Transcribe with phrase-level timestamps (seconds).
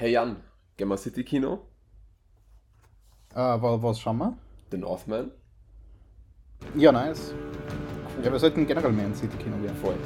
[0.00, 0.36] Hey Jan,
[0.78, 1.60] gehen wir City Kino?
[3.34, 4.32] Äh, wa- was schauen wir?
[4.70, 5.30] The Northman?
[6.74, 7.34] Ja, nice.
[8.24, 9.76] Ja, wir sollten generell mehr ins City-Kino gehen.
[9.76, 9.96] Voll.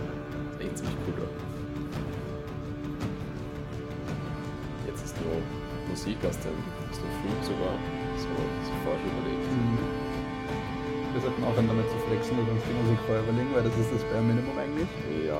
[0.58, 1.30] Echt ziemlich cool, oder?
[4.88, 5.36] Jetzt ist nur
[5.88, 6.58] Musik aus dem,
[6.90, 7.74] aus dem Film sogar.
[8.18, 8.26] So,
[8.66, 9.46] so vorher schon überlegt.
[9.46, 9.78] Mhm.
[11.14, 13.92] Wir sollten aufhören damit zu flexen und uns die Musik vorher überlegen, weil das ist
[13.94, 14.88] das Bare Minimum eigentlich.
[15.24, 15.38] Ja,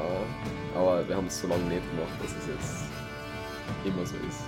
[0.79, 2.94] aber wir haben es so lange nicht gemacht, dass es jetzt
[3.85, 4.41] immer so ist.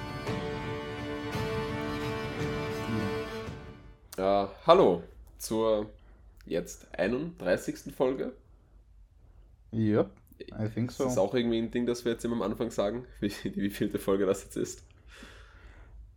[4.18, 5.02] Ja, hallo
[5.38, 5.90] zur
[6.46, 7.94] jetzt 31.
[7.94, 8.32] Folge.
[9.72, 10.10] Yep,
[10.58, 11.06] I think Das so.
[11.06, 13.98] ist auch irgendwie ein Ding, das wir jetzt immer am Anfang sagen, wie, wie vielte
[13.98, 14.82] Folge das jetzt ist.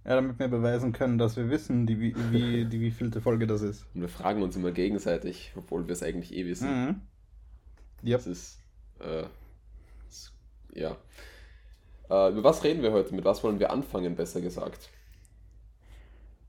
[0.06, 3.62] Ja, damit wir beweisen können, dass wir wissen, die, wie, wie, die wievielte Folge das
[3.62, 3.86] ist.
[3.94, 6.70] Und wir fragen uns immer gegenseitig, obwohl wir es eigentlich eh wissen.
[6.70, 7.02] Mhm.
[8.06, 8.18] Yep.
[8.18, 8.60] Das ist,
[9.00, 9.26] äh,
[10.08, 10.32] das,
[10.74, 10.96] ja.
[12.10, 13.14] Äh, über was reden wir heute?
[13.14, 14.90] Mit was wollen wir anfangen, besser gesagt?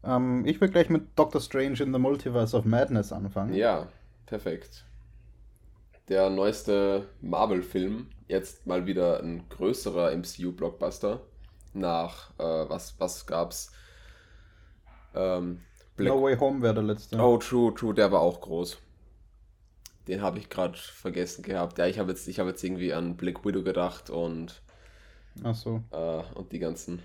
[0.03, 3.55] Ähm, ich will gleich mit Doctor Strange in the Multiverse of Madness anfangen.
[3.55, 3.89] Ja,
[4.27, 4.85] perfekt.
[6.09, 11.21] Der neueste Marvel-Film, jetzt mal wieder ein größerer MCU-Blockbuster.
[11.73, 13.71] Nach, äh, was, was gab's?
[15.15, 15.61] Ähm,
[15.97, 17.19] Black No Way Home wäre der letzte.
[17.19, 18.79] Oh, true, true, der war auch groß.
[20.09, 21.79] Den habe ich gerade vergessen gehabt.
[21.79, 24.63] Ja, ich habe jetzt, ich hab jetzt irgendwie an Black Widow gedacht und,
[25.43, 25.83] Ach so.
[25.93, 27.03] äh, und die ganzen.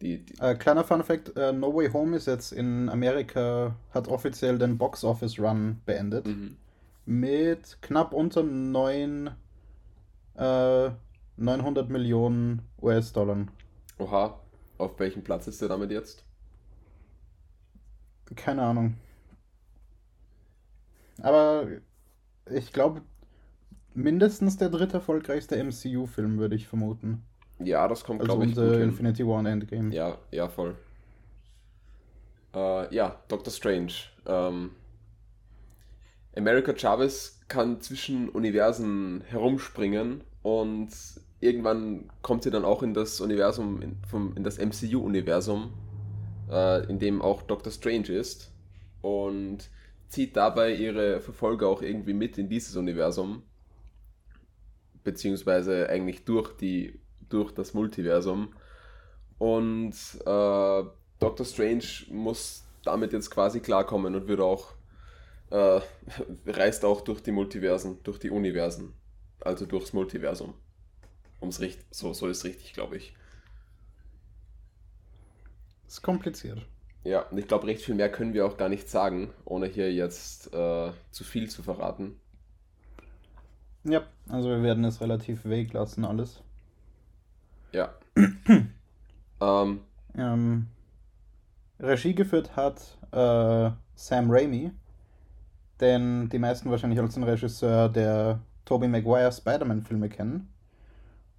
[0.00, 4.08] Die, die, Äh, kleiner Fun Fact: äh, No Way Home ist jetzt in Amerika, hat
[4.08, 6.26] offiziell den Box Office Run beendet.
[6.26, 6.56] mhm.
[7.06, 9.30] Mit knapp unter 9,
[10.36, 10.90] äh,
[11.36, 13.46] 900 Millionen US-Dollar.
[13.98, 14.38] Oha,
[14.78, 16.24] auf welchem Platz ist der damit jetzt?
[18.36, 18.96] Keine Ahnung.
[21.22, 21.66] Aber
[22.50, 23.02] ich glaube,
[23.94, 27.22] mindestens der dritte erfolgreichste MCU-Film, würde ich vermuten.
[27.58, 28.82] Ja, das kommt, Also glaube ich, gut hin.
[28.82, 29.94] Infinity War und Endgame.
[29.94, 30.76] Ja, ja, voll.
[32.54, 33.92] Äh, ja, Doctor Strange.
[34.26, 34.70] Ähm,
[36.36, 40.90] America Chavez kann zwischen Universen herumspringen und
[41.40, 45.72] irgendwann kommt sie dann auch in das Universum, in, vom, in das MCU-Universum,
[46.50, 48.52] äh, in dem auch Doctor Strange ist
[49.02, 49.70] und
[50.08, 53.42] zieht dabei ihre Verfolger auch irgendwie mit in dieses Universum,
[55.04, 58.54] beziehungsweise eigentlich durch die durch das Multiversum.
[59.38, 60.82] Und äh,
[61.18, 64.74] Doctor Strange muss damit jetzt quasi klarkommen und wird auch
[65.50, 65.80] äh,
[66.46, 68.94] reist auch durch die Multiversen, durch die Universen,
[69.40, 70.54] also durchs Multiversum.
[71.40, 73.14] Um's richt so so ist richtig, glaube ich.
[75.86, 76.66] Ist kompliziert.
[77.02, 79.92] Ja, und ich glaube, recht viel mehr können wir auch gar nicht sagen, ohne hier
[79.92, 82.20] jetzt äh, zu viel zu verraten.
[83.84, 86.42] Ja, also wir werden es relativ vague lassen, alles.
[87.72, 87.94] Ja.
[89.40, 89.80] ähm,
[90.16, 90.66] Ähm,
[91.78, 94.72] Regie geführt hat äh, Sam Raimi,
[95.80, 100.48] den die meisten wahrscheinlich als den Regisseur der Tobey Maguire Spider-Man-Filme kennen.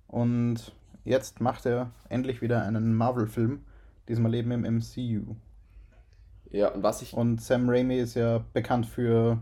[0.08, 3.64] Und jetzt macht er endlich wieder einen Marvel-Film,
[4.10, 5.36] diesmal eben im MCU.
[6.50, 9.40] ja, und was ich Und Sam Raimi ist ja bekannt für,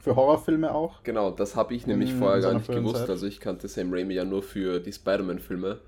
[0.00, 1.02] für Horrorfilme auch.
[1.04, 3.06] Genau, das habe ich nämlich In vorher gar seiner nicht gewusst.
[3.06, 3.10] Zeit.
[3.10, 5.80] Also ich kannte Sam Raimi ja nur für die Spider-Man-Filme.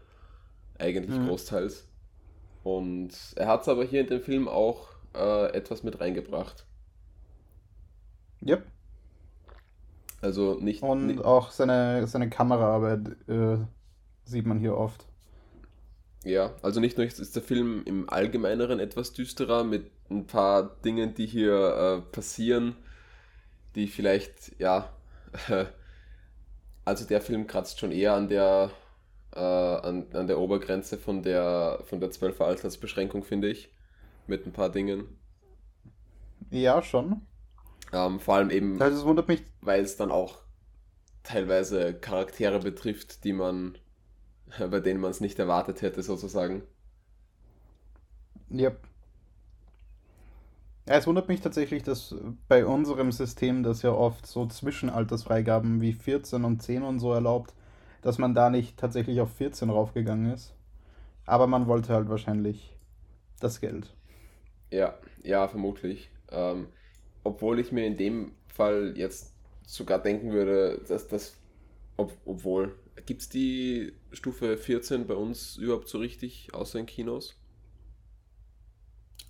[0.78, 1.26] Eigentlich Mhm.
[1.26, 1.88] großteils.
[2.64, 6.66] Und er hat es aber hier in dem Film auch äh, etwas mit reingebracht.
[8.42, 8.66] Yep.
[10.22, 13.58] Also nicht, Und nicht auch seine, seine Kameraarbeit äh,
[14.24, 15.06] sieht man hier oft.
[16.24, 20.76] ja, also nicht nur ist ist der Film im Allgemeineren etwas düsterer mit ein paar
[20.84, 21.54] Dingen, die hier
[22.06, 22.76] äh, passieren,
[23.74, 24.90] die vielleicht, ja,
[26.84, 28.70] also der Film kratzt schon eher an der
[29.34, 33.70] äh, an, an der Obergrenze von der von der 12er Altersbeschränkung, finde ich,
[34.26, 35.18] mit ein paar Dingen.
[36.50, 37.26] Ja, schon.
[37.92, 40.42] Ähm, vor allem eben, Also es wundert mich, weil es dann auch
[41.24, 43.78] teilweise Charaktere betrifft, die man,
[44.58, 46.64] bei denen man es nicht erwartet hätte, sozusagen.
[48.50, 48.72] ja.
[50.84, 52.14] Es wundert mich tatsächlich, dass
[52.48, 57.54] bei unserem System, das ja oft so Zwischenaltersfreigaben wie 14 und 10 und so erlaubt,
[58.02, 60.54] dass man da nicht tatsächlich auf 14 raufgegangen ist.
[61.24, 62.76] Aber man wollte halt wahrscheinlich
[63.40, 63.94] das Geld.
[64.70, 66.10] Ja, ja, vermutlich.
[66.30, 66.68] Ähm,
[67.24, 69.32] obwohl ich mir in dem Fall jetzt
[69.66, 71.36] sogar denken würde, dass das,
[71.96, 72.74] ob, obwohl,
[73.06, 77.36] gibt es die Stufe 14 bei uns überhaupt so richtig, außer in Kinos?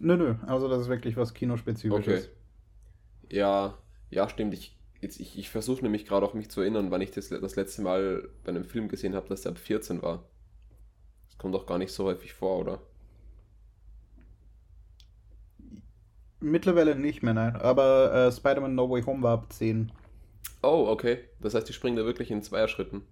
[0.05, 2.25] Nö, nö, also das ist wirklich was Kinospezifisches.
[2.25, 3.37] Okay.
[3.37, 3.79] Ja,
[4.11, 4.53] ja, stimmt.
[4.53, 7.55] Ich, jetzt, ich, ich versuche nämlich gerade auch mich zu erinnern, wann ich das, das
[7.55, 10.25] letzte Mal bei einem Film gesehen habe, dass der ab 14 war.
[11.29, 12.83] Es kommt doch gar nicht so häufig vor, oder?
[16.41, 17.55] Mittlerweile nicht mehr, nein.
[17.55, 19.93] Aber äh, Spider-Man No Way Home war ab 10.
[20.65, 21.21] Oh, okay.
[21.39, 23.03] Das heißt, die springen da wirklich in Zweierschritten.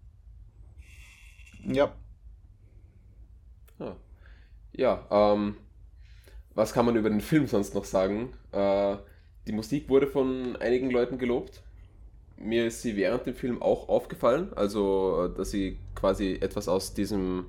[1.65, 1.95] Ja.
[3.79, 3.95] Ah.
[4.73, 5.57] Ja, ähm,
[6.55, 8.33] was kann man über den Film sonst noch sagen?
[8.53, 8.97] Äh,
[9.47, 11.63] die Musik wurde von einigen Leuten gelobt.
[12.37, 17.47] Mir ist sie während dem Film auch aufgefallen, also dass sie quasi etwas aus diesem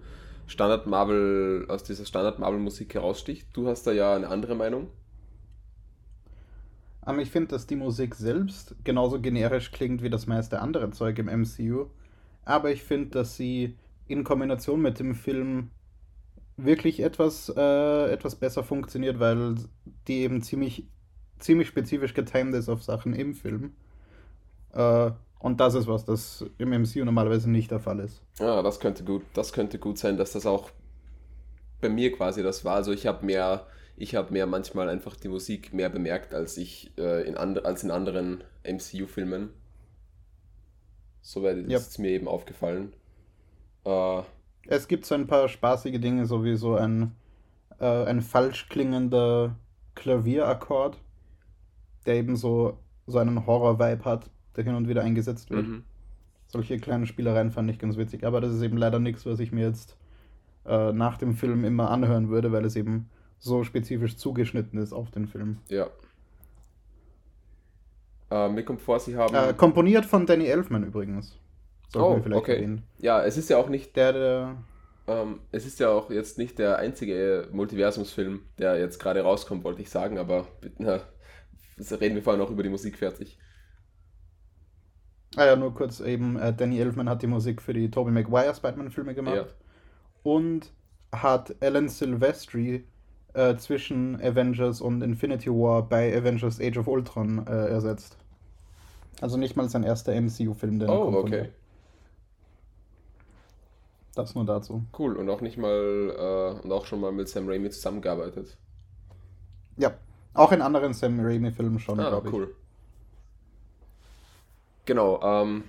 [0.48, 3.48] Standard Marvel, aus dieser Standard Marvel Musik heraussticht.
[3.54, 4.88] Du hast da ja eine andere Meinung.
[7.02, 11.18] Aber ich finde, dass die Musik selbst genauso generisch klingt wie das meiste andere Zeug
[11.20, 11.88] im MCU.
[12.46, 13.78] Aber ich finde, dass sie
[14.08, 15.70] in Kombination mit dem Film
[16.58, 19.56] wirklich etwas, äh, etwas besser funktioniert, weil
[20.08, 20.88] die eben ziemlich,
[21.40, 23.74] ziemlich spezifisch getimed ist auf Sachen im Film.
[24.74, 28.22] Äh, und das ist was, das im MCU normalerweise nicht der Fall ist.
[28.40, 30.70] Ja, das könnte gut, das könnte gut sein, dass das auch
[31.82, 32.76] bei mir quasi das war.
[32.76, 33.66] Also ich habe mehr,
[33.98, 37.84] ich habe mehr manchmal einfach die Musik mehr bemerkt als ich äh, in and als
[37.84, 39.50] in anderen MCU-Filmen.
[41.24, 41.78] Soweit ist Ja.
[41.80, 42.94] es mir eben aufgefallen.
[43.84, 44.22] Äh,
[44.68, 47.14] Es gibt so ein paar spaßige Dinge, so wie so ein,
[47.80, 49.56] äh, ein falsch klingender
[49.96, 50.98] Klavierakkord,
[52.06, 52.78] der eben so,
[53.08, 55.68] so einen Horror-Vibe hat, der hin und wieder eingesetzt wird.
[55.68, 55.84] mhm.
[56.48, 58.26] Solche kleinen Spielereien fand ich ganz witzig.
[58.26, 59.96] Aber das ist eben leider nichts, was ich mir jetzt
[60.66, 63.10] äh, nach dem Film immer anhören würde, weil es eben
[63.40, 65.60] so spezifisch zugeschnitten ist auf den Film.
[65.70, 65.88] Ja.
[68.30, 69.34] Äh, mir kommt vor, sie haben.
[69.34, 71.38] Äh, komponiert von Danny Elfman übrigens.
[71.92, 72.56] Sollten oh, vielleicht okay.
[72.56, 72.84] erwähnen.
[73.00, 74.58] Ja, es ist ja auch nicht Der, der.
[75.08, 79.82] Ähm, es ist ja auch jetzt nicht der einzige Multiversumsfilm, der jetzt gerade rauskommt, wollte
[79.82, 80.48] ich sagen, aber
[80.78, 81.02] na,
[81.78, 83.38] reden wir vorher noch über die Musik fertig.
[85.36, 88.54] Ah ja, nur kurz eben, äh, Danny Elfman hat die Musik für die Tobey Maguire
[88.54, 89.36] Spider-Man-Filme gemacht.
[89.36, 89.46] Ja.
[90.24, 90.72] Und
[91.12, 92.86] hat Alan Silvestri
[93.34, 98.18] äh, zwischen Avengers und Infinity War bei Avengers Age of Ultron äh, ersetzt.
[99.22, 101.50] Also nicht mal sein erster MCU-Film, der Oh, okay.
[104.16, 104.84] Das nur dazu.
[104.98, 105.16] Cool.
[105.16, 108.58] Und auch nicht mal, äh, und auch schon mal mit Sam Raimi zusammengearbeitet.
[109.78, 109.94] Ja,
[110.34, 112.34] auch in anderen Sam Raimi-Filmen schon, Ah, glaube ich.
[112.34, 112.56] cool.
[114.86, 115.64] Genau, ähm,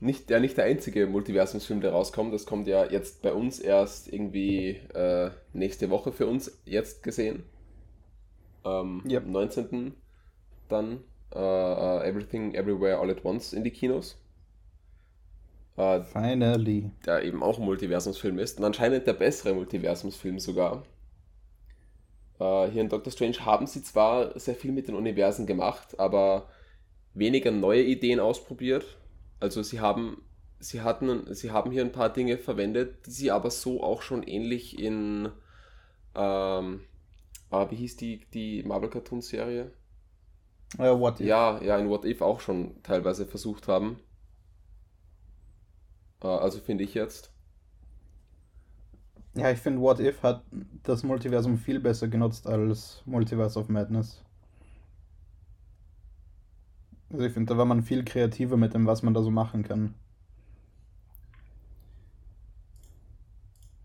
[0.00, 2.32] nicht, ja, nicht der einzige Multiversumsfilm, der rauskommt.
[2.32, 7.44] Das kommt ja jetzt bei uns erst irgendwie äh, nächste Woche für uns jetzt gesehen.
[8.64, 9.20] Ähm, Ja.
[9.20, 9.94] Am 19.
[10.68, 11.00] dann
[11.34, 14.16] äh, äh, Everything Everywhere All at Once in die Kinos.
[15.76, 16.90] Äh, Finally.
[17.04, 18.58] der eben auch ein Multiversumsfilm ist.
[18.58, 20.84] Und anscheinend der bessere Multiversumsfilm sogar.
[22.38, 26.48] Äh, hier in Doctor Strange haben sie zwar sehr viel mit den Universen gemacht, aber
[27.12, 28.84] weniger neue Ideen ausprobiert.
[29.40, 30.22] Also sie haben,
[30.60, 34.22] sie hatten, sie haben hier ein paar Dinge verwendet, die sie aber so auch schon
[34.22, 35.28] ähnlich in,
[36.14, 36.80] ähm,
[37.50, 39.72] ah, wie hieß die, die Marvel Cartoon Serie?
[40.78, 41.20] Äh, if?
[41.20, 44.00] Ja, ja, in What If auch schon teilweise versucht haben.
[46.24, 47.30] Äh, also finde ich jetzt.
[49.36, 50.42] Ja, ich finde, What If hat
[50.82, 54.24] das Multiversum viel besser genutzt als Multiverse of Madness.
[57.08, 59.62] Also ich finde, da war man viel kreativer mit dem, was man da so machen
[59.62, 59.94] kann.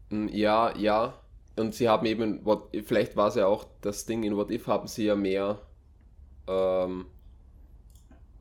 [0.09, 1.13] Mm, Ja, ja.
[1.55, 4.67] Und sie haben eben, What, vielleicht war es ja auch das Ding, in What If
[4.67, 5.59] haben sie ja mehr,
[6.47, 7.07] ähm,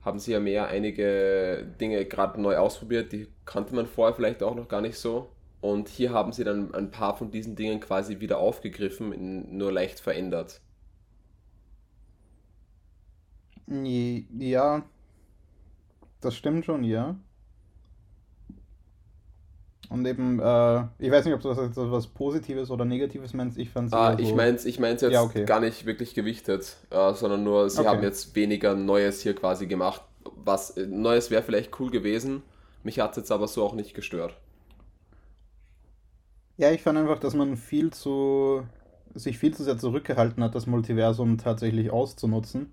[0.08, 4.54] haben sie ja mehr einige Dinge gerade neu ausprobiert, die kannte man vorher vielleicht auch
[4.54, 5.30] noch gar nicht so.
[5.60, 10.00] Und hier haben sie dann ein paar von diesen Dingen quasi wieder aufgegriffen, nur leicht
[10.00, 10.60] verändert.
[13.66, 14.82] Ja,
[16.20, 17.16] das stimmt schon, ja.
[19.90, 23.56] Und eben, äh, ich weiß nicht, ob du das jetzt was Positives oder Negatives meinst.
[23.56, 25.44] Ich fand Ah, ich mein's, ich mein's jetzt Ja, okay.
[25.46, 27.88] gar nicht wirklich gewichtet, äh, sondern nur, sie Okay.
[27.88, 30.02] haben jetzt weniger Neues hier quasi gemacht.
[30.36, 32.42] Was äh, Neues wäre vielleicht cool gewesen.
[32.82, 34.36] Mich hat es jetzt aber so auch nicht gestört.
[36.56, 38.62] Ja, ich fand einfach, dass man viel zu,
[39.14, 42.72] sich viel zu sehr zurückgehalten hat, das Multiversum tatsächlich auszunutzen.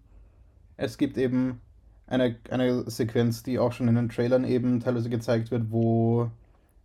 [0.78, 1.62] Es gibt eben
[2.08, 6.32] eine, eine Sequenz, die auch schon in den Trailern eben teilweise gezeigt wird, wo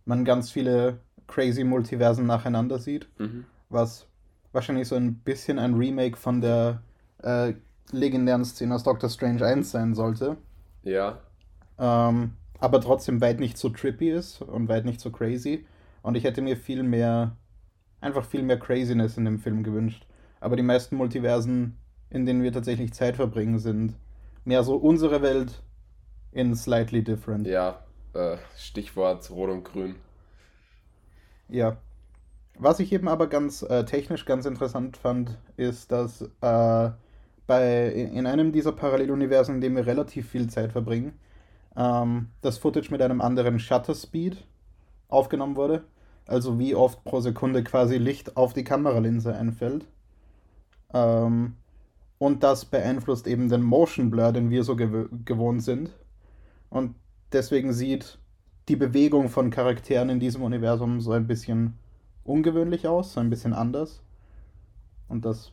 [0.05, 3.45] man ganz viele crazy Multiversen nacheinander sieht, Mhm.
[3.69, 4.07] was
[4.51, 6.81] wahrscheinlich so ein bisschen ein Remake von der
[7.23, 7.53] äh,
[7.91, 10.37] legendären Szene aus Doctor Strange 1 sein sollte.
[10.83, 11.19] Ja,
[11.79, 15.65] Ähm, aber trotzdem weit nicht so trippy ist und weit nicht so crazy.
[16.03, 17.35] Und ich hätte mir viel mehr,
[18.01, 20.05] einfach viel mehr Craziness in dem Film gewünscht.
[20.39, 21.77] Aber die meisten Multiversen,
[22.09, 23.95] in denen wir tatsächlich Zeit verbringen, sind
[24.45, 25.61] mehr so unsere Welt
[26.31, 27.47] in slightly different.
[27.47, 29.95] ja, äh, Stichwort Rot und Grün.
[31.49, 31.77] Ja.
[32.57, 36.91] Was ich eben aber ganz äh, technisch ganz interessant fand, ist, dass äh,
[37.47, 41.13] bei, in einem dieser Paralleluniversen, in dem wir relativ viel Zeit verbringen,
[41.75, 44.43] ähm, das Footage mit einem anderen Shutter Speed
[45.07, 45.83] aufgenommen wurde.
[46.27, 49.85] Also wie oft pro Sekunde quasi Licht auf die Kameralinse einfällt.
[50.93, 51.55] Ähm,
[52.19, 55.89] und das beeinflusst eben den Motion Blur, den wir so gew gewohnt sind.
[56.69, 56.95] Und
[57.33, 58.17] deswegen sieht
[58.69, 61.77] die Bewegung von Charakteren in diesem Universum so ein bisschen
[62.23, 64.01] ungewöhnlich aus, so ein bisschen anders.
[65.07, 65.51] Und das,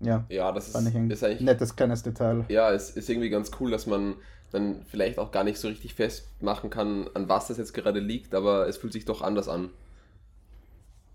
[0.00, 1.40] ja, Ja, das fand ist, ich ein ist eigentlich.
[1.40, 2.46] nettes kleines Detail.
[2.48, 4.16] Ja, es ist irgendwie ganz cool, dass man
[4.52, 8.34] dann vielleicht auch gar nicht so richtig festmachen kann, an was das jetzt gerade liegt,
[8.34, 9.70] aber es fühlt sich doch anders an.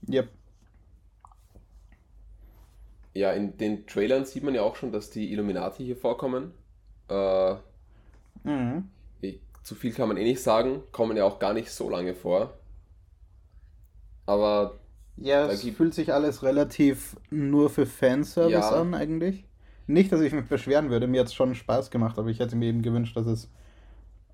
[0.10, 0.30] Yep.
[3.14, 6.54] Ja, in den Trailern sieht man ja auch schon, dass die Illuminati hier vorkommen.
[7.10, 7.56] Äh,
[8.44, 8.90] Mhm.
[9.64, 12.54] Zu viel kann man eh nicht sagen, kommen ja auch gar nicht so lange vor.
[14.26, 14.80] Aber
[15.18, 18.82] Ja, es fühlt sich alles relativ nur für Fanservice Ja.
[18.82, 19.46] an, eigentlich.
[19.88, 22.56] Nicht, dass ich mich beschweren würde, mir hat es schon Spaß gemacht, aber ich hätte
[22.56, 23.50] mir eben gewünscht, dass es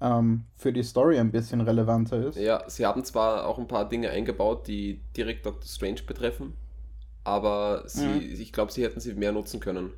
[0.01, 2.37] ähm, für die Story ein bisschen relevanter ist.
[2.37, 6.53] ja, sie haben zwar auch ein paar Dinge eingebaut, die direkt Doctor Strange betreffen,
[7.25, 8.33] aber sie, Mhm.
[8.33, 9.93] ich glaube, sie hätten sie mehr nutzen können.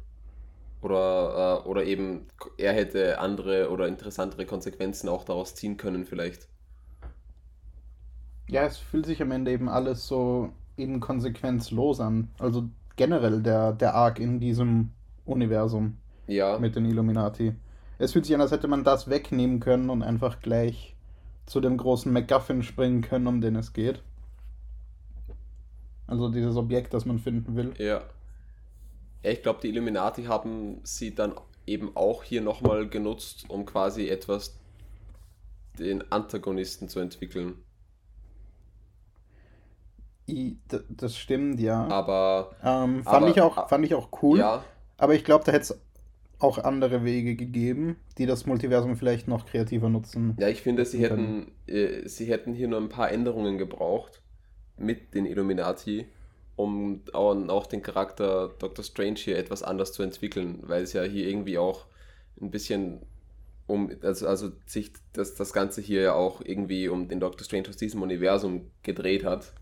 [0.81, 6.47] Oder, äh, oder eben er hätte andere oder interessantere Konsequenzen auch daraus ziehen können, vielleicht.
[8.47, 12.29] Ja, es fühlt sich am Ende eben alles so eben konsequenzlos an.
[12.39, 14.91] Also generell der, der Arc in diesem
[15.25, 15.97] Universum
[16.27, 17.53] Ja, mit den Illuminati.
[17.99, 20.95] Es fühlt sich an, als hätte man das wegnehmen können und einfach gleich
[21.45, 24.01] zu dem großen MacGuffin springen können, um den es geht.
[26.07, 27.73] Also dieses Objekt, das man finden will.
[27.77, 28.01] ja.
[29.23, 31.33] Ich glaube, die Illuminati haben sie dann
[31.67, 34.57] eben auch hier nochmal genutzt, um quasi etwas
[35.77, 37.63] den Antagonisten zu entwickeln.
[40.27, 40.57] I,
[40.89, 41.87] das stimmt, ja.
[41.87, 44.39] Aber Ähm, fand, aber- ich auch, fand ich auch cool.
[44.39, 44.63] ja,
[44.97, 45.81] Aber ich glaube, da hätte es
[46.39, 50.35] auch andere Wege gegeben, die das Multiversum vielleicht noch kreativer nutzen.
[50.39, 54.21] Ja, ich finde, sie hätten, äh, sie hätten hier nur ein paar Änderungen gebraucht
[54.77, 56.07] mit den Illuminati,
[56.61, 58.83] um auch, den Charakter Dr.
[58.85, 61.85] Strange hier etwas anders zu entwickeln, weil es ja hier irgendwie auch
[62.39, 63.01] ein bisschen
[63.67, 67.43] um, also, also sich das, das Ganze hier ja auch irgendwie um den Dr.
[67.45, 69.53] Strange aus diesem Universum gedreht hat.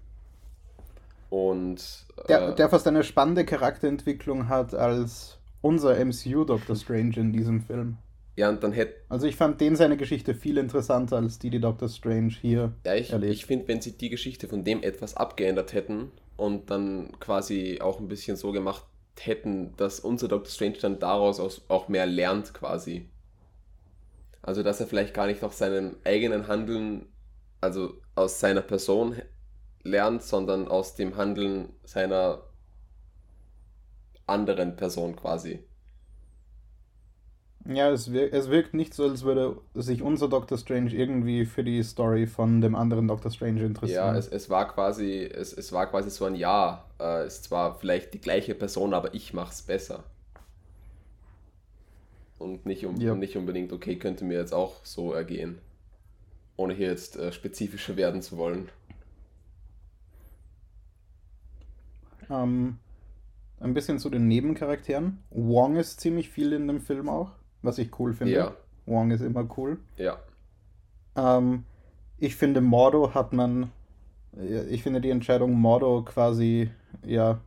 [1.29, 7.32] Und Der, äh, der fast eine spannende Charakterentwicklung hat als unser MCU Doctor Strange in
[7.34, 7.98] diesem Film.
[8.36, 11.60] ja, und dann hätte Also ich fand den seine Geschichte viel interessanter als die, die
[11.60, 13.34] Doctor Strange hier Ja, ich, erlebt.
[13.34, 18.00] ich finde, wenn sie die Geschichte von dem etwas abgeändert hätten und dann quasi auch
[18.00, 18.86] ein bisschen so gemacht
[19.19, 23.10] hätten, dass unser Doctor Strange dann daraus aus, auch mehr lernt quasi.
[24.41, 27.08] Also, dass er vielleicht gar nicht aus seinem eigenen Handeln,
[27.62, 29.22] also aus seiner Person
[29.84, 32.43] lernt, sondern aus dem Handeln seiner
[34.25, 35.69] anderen Person quasi.
[37.66, 41.63] Ja, es, wir es wirkt nicht so, als würde sich unser Doctor Strange irgendwie für
[41.63, 44.13] die Story von dem anderen Doctor Strange interessieren.
[44.13, 46.86] Ja, es, es war quasi, es, es war quasi so ein Ja.
[47.00, 50.04] Äh, ist zwar vielleicht die gleiche Person, aber ich mach's besser.
[52.38, 53.12] Und nicht, um, Ja.
[53.12, 55.60] und nicht unbedingt, okay, könnte mir jetzt auch so ergehen.
[56.56, 58.70] Ohne hier jetzt äh, spezifischer werden zu wollen.
[62.30, 62.78] Ähm,
[63.60, 65.20] ein bisschen zu den Nebencharakteren.
[65.32, 68.34] Wong ist ziemlich viel in dem Film auch, was ich cool finde.
[68.34, 68.51] Ja.
[68.86, 69.80] Wong ist immer cool.
[69.98, 70.18] Ja.
[71.16, 71.63] Ähm,
[72.18, 73.72] ich finde, Mordo hat man.
[74.70, 76.70] Ich finde die Entscheidung, Mordo quasi
[77.06, 77.39] ja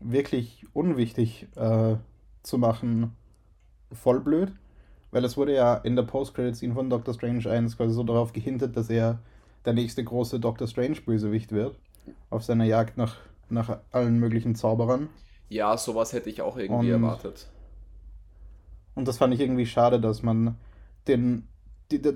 [0.00, 1.96] wirklich unwichtig äh,
[2.42, 3.14] zu machen,
[3.92, 4.52] voll blöd.
[5.10, 8.76] Weil es wurde ja in der Post-Credit-Scene von Doctor Strange 1 quasi so darauf gehintet,
[8.76, 9.18] dass er
[9.64, 11.78] der nächste große Doctor Strange-Bösewicht wird.
[12.30, 13.16] Auf seiner Jagd nach,
[13.50, 15.08] nach allen möglichen Zauberern.
[15.48, 17.48] Ja, sowas hätte ich auch irgendwie Und- erwartet.
[19.00, 20.56] Und das fand ich irgendwie schade, dass man
[21.08, 21.48] den,
[21.90, 22.12] die, die,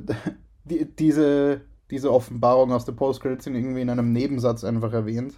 [0.64, 5.34] die, diese, diese Offenbarung aus der Post-Credit-Scene irgendwie in einem Nebensatz einfach erwähnt.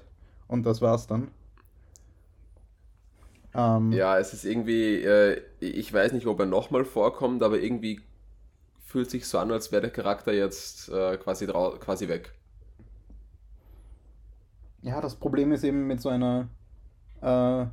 [0.48, 1.30] Und das war's dann.
[3.54, 8.00] Ähm, Ja, es ist irgendwie, äh, ich weiß nicht, ob er nochmal vorkommt, aber irgendwie
[8.84, 12.32] fühlt sich so an, als wäre der Charakter jetzt äh, quasi, quasi weg.
[14.82, 16.48] ja, das Problem ist eben mit so einer,
[17.22, 17.66] äh,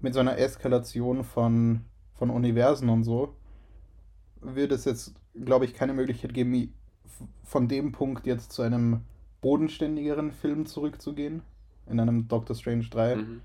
[0.00, 1.84] mit so einer Eskalation von,
[2.20, 3.34] von Universen und so,
[4.42, 6.74] wird es jetzt, glaube ich, keine Möglichkeit geben,
[7.42, 9.00] von dem Punkt jetzt zu einem
[9.40, 11.42] bodenständigeren Film zurückzugehen.
[11.86, 13.16] In einem Doctor Strange 3.
[13.16, 13.40] Mhm.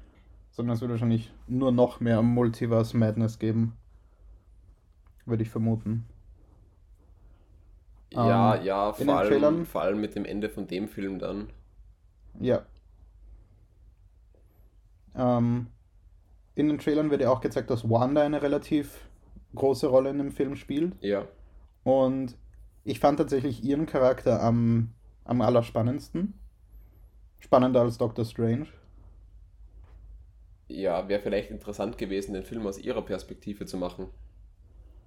[0.52, 3.78] sondern es wird wahrscheinlich nur noch mehr Multiverse Madness geben.
[5.26, 6.06] Würde ich vermuten.
[8.12, 11.50] Ja, Ähm, ja, vor allem, vor allem mit dem Ende von dem Film dann.
[12.40, 12.66] Ja.
[15.16, 15.68] Ähm,
[16.56, 19.10] in den Trailern wird ja auch gezeigt, dass Wanda eine relativ
[19.54, 20.94] große Rolle in dem Film spielt.
[21.02, 21.28] Ja.
[21.84, 22.36] Und
[22.84, 24.90] ich fand tatsächlich ihren Charakter am,
[25.24, 26.34] am allerspannendsten.
[27.40, 28.68] Spannender als Doctor Strange.
[30.68, 34.08] Ja, wäre vielleicht interessant gewesen, den Film aus ihrer Perspektive zu machen.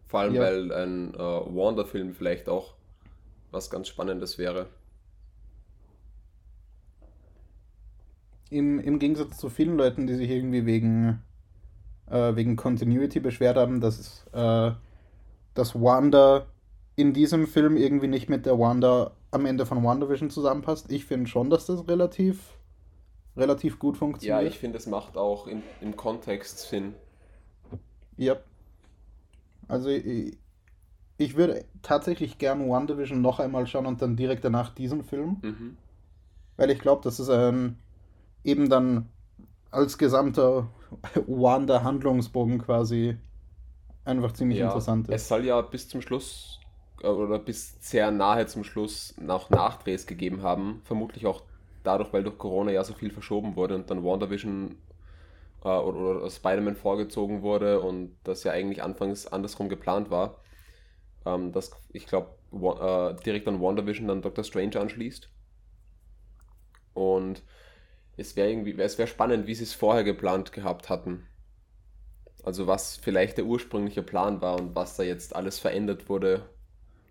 [0.07, 0.43] Vor allem, Ja.
[0.43, 2.75] weil ein äh, Wanda-Film vielleicht auch
[3.51, 4.69] was ganz Spannendes wäre.
[8.51, 11.23] Im, Im Gegensatz zu vielen Leuten, die sich irgendwie wegen,
[12.11, 14.73] äh, wegen Continuity beschwert haben, dass, äh,
[15.55, 16.47] dass Wanda
[16.97, 20.91] in diesem Film irgendwie nicht mit der Wanda am Ende von WandaVision zusammenpasst.
[20.91, 22.55] Ich finde schon, dass das relativ,
[23.37, 24.53] relativ gut Ja, funktioniert.
[24.53, 26.95] ich finde, es macht auch im, im Kontext Sinn.
[28.17, 28.37] Ja.
[29.69, 30.39] Also ich,
[31.19, 35.37] ich würde tatsächlich gern WandaVision noch einmal schauen und dann direkt danach diesen Film.
[35.43, 35.77] Mhm.
[36.57, 37.79] Weil ich glaube, dass es ein
[38.45, 39.09] eben dann
[39.71, 40.69] als gesamter
[41.27, 43.19] Wanda-Handlungsbogen quasi
[44.05, 45.11] einfach ziemlich Ja, interessant ist.
[45.11, 46.61] es soll ja bis zum Schluss
[47.03, 50.81] äh, oder bis sehr nahe zum Schluss noch Nachdrehs gegeben haben.
[50.85, 51.43] Vermutlich auch
[51.83, 54.77] dadurch, weil durch Corona ja so viel verschoben wurde und dann WandaVision
[55.65, 60.43] äh, oder, oder Spider-Man vorgezogen wurde und das ja eigentlich anfangs andersrum geplant war.
[61.27, 65.31] Ähm, dass ich glaube, äh, direkt an WandaVision dann Doctor Strange anschließt.
[66.95, 67.43] Und
[68.19, 71.27] es wäre irgendwie, es wäre spannend, wie sie es vorher geplant gehabt hatten.
[72.43, 76.49] Also was vielleicht der ursprüngliche Plan war und was da jetzt alles verändert wurde,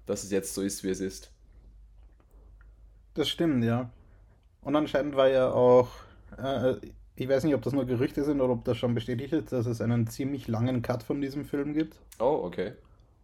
[0.05, 1.31] dass es jetzt so ist, wie es ist.
[3.13, 3.89] Das stimmt, ja.
[4.61, 5.89] Und anscheinend war ja auch,
[6.37, 6.75] äh,
[7.15, 9.65] ich weiß nicht, ob das nur Gerüchte sind oder ob das schon bestätigt ist, dass
[9.65, 11.99] es einen ziemlich langen Cut von diesem Film gibt.
[12.19, 12.73] Oh, okay.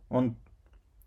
[0.09, 0.37] Und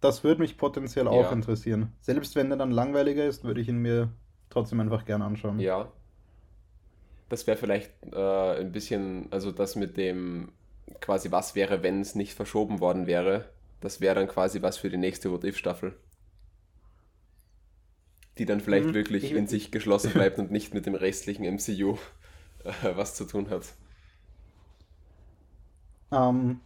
[0.01, 1.33] das würde mich potenziell auch Ja.
[1.33, 1.93] interessieren.
[2.01, 4.13] Selbst wenn der dann langweiliger ist, würde ich ihn mir
[4.51, 5.59] trotzdem einfach gerne anschauen.
[5.61, 5.89] Ja.
[7.29, 10.53] Das wäre vielleicht äh, ein bisschen, also das mit dem
[11.01, 13.49] quasi, was wäre, wenn es nicht verschoben worden wäre.
[13.81, 15.95] Das wäre dann quasi was für die nächste What If-Staffel.
[18.39, 21.43] Die dann vielleicht Mhm, wirklich ich- in sich geschlossen bleibt und nicht mit dem restlichen
[21.45, 21.99] MCU
[22.65, 23.65] äh, was zu tun hat.
[26.11, 26.61] Ähm,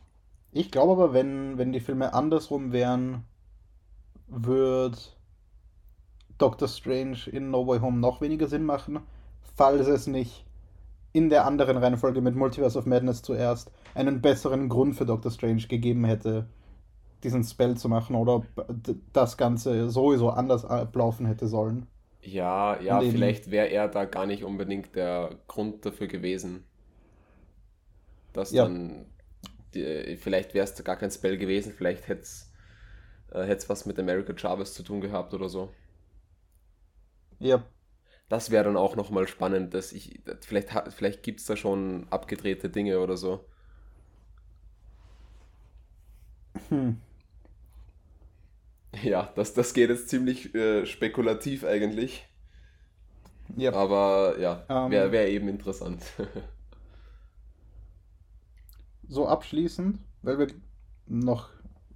[0.53, 3.25] ich glaube aber, wenn, wenn die Filme andersrum wären,
[4.29, 5.17] wird
[6.39, 8.99] Doctor Strange in No Way Home noch weniger Sinn machen,
[9.55, 10.45] falls es nicht
[11.13, 15.63] in der anderen Reihenfolge mit Multiverse of Madness zuerst einen besseren Grund für Doctor Strange
[15.69, 16.47] gegeben hätte,
[17.25, 18.47] diesen Spell zu machen oder ob
[19.13, 21.87] das Ganze sowieso anders ablaufen hätte sollen.
[22.23, 26.65] Ja, ja, Und vielleicht wäre er da gar nicht unbedingt der Grund dafür gewesen.
[28.33, 28.65] Dass Ja.
[28.65, 29.07] dann,
[29.75, 32.53] die, vielleicht wäre es gar kein Spell gewesen, vielleicht hätte es
[33.33, 35.71] äh, was mit America Chavez zu tun gehabt oder so.
[37.41, 37.65] Ja,
[38.31, 42.71] Das wäre dann auch nochmal spannend, dass ich, vielleicht, vielleicht gibt es da schon abgedrehte
[42.71, 43.45] Dinge oder so.
[46.69, 46.91] hm.
[49.03, 52.27] Ja, das, das geht jetzt ziemlich äh, spekulativ eigentlich,
[53.57, 53.73] ja.
[53.73, 54.91] aber ja, Ähm.
[54.91, 56.03] wäre wär eben interessant.
[59.09, 60.47] So abschließend, weil wir
[61.07, 61.51] noch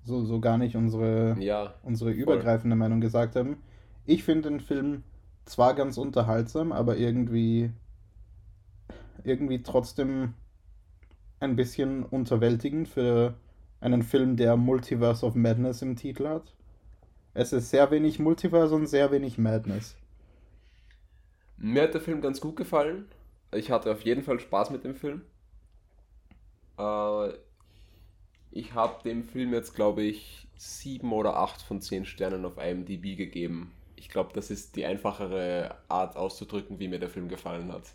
[0.04, 3.62] so, so gar nicht unsere ja, unsere übergreifende Meinung gesagt haben.
[4.06, 5.02] Ich finde den Film
[5.44, 7.70] zwar ganz unterhaltsam, aber irgendwie
[9.24, 10.34] irgendwie trotzdem
[11.40, 13.34] ein bisschen unterwältigend für
[13.80, 16.54] einen Film, der Multiverse of Madness im Titel hat.
[17.34, 19.96] Es ist sehr wenig Multiverse und sehr wenig Madness.
[21.56, 23.06] Mir hat der Film ganz gut gefallen.
[23.52, 25.22] Ich hatte auf jeden Fall Spaß mit dem Film.
[26.78, 27.28] Äh,
[28.50, 33.16] ich habe dem Film jetzt, glaube ich, sieben oder acht von zehn Sternen auf IMDb
[33.16, 33.72] gegeben.
[34.04, 37.94] Ich glaube, das ist die einfachere Art auszudrücken, wie mir der Film gefallen hat.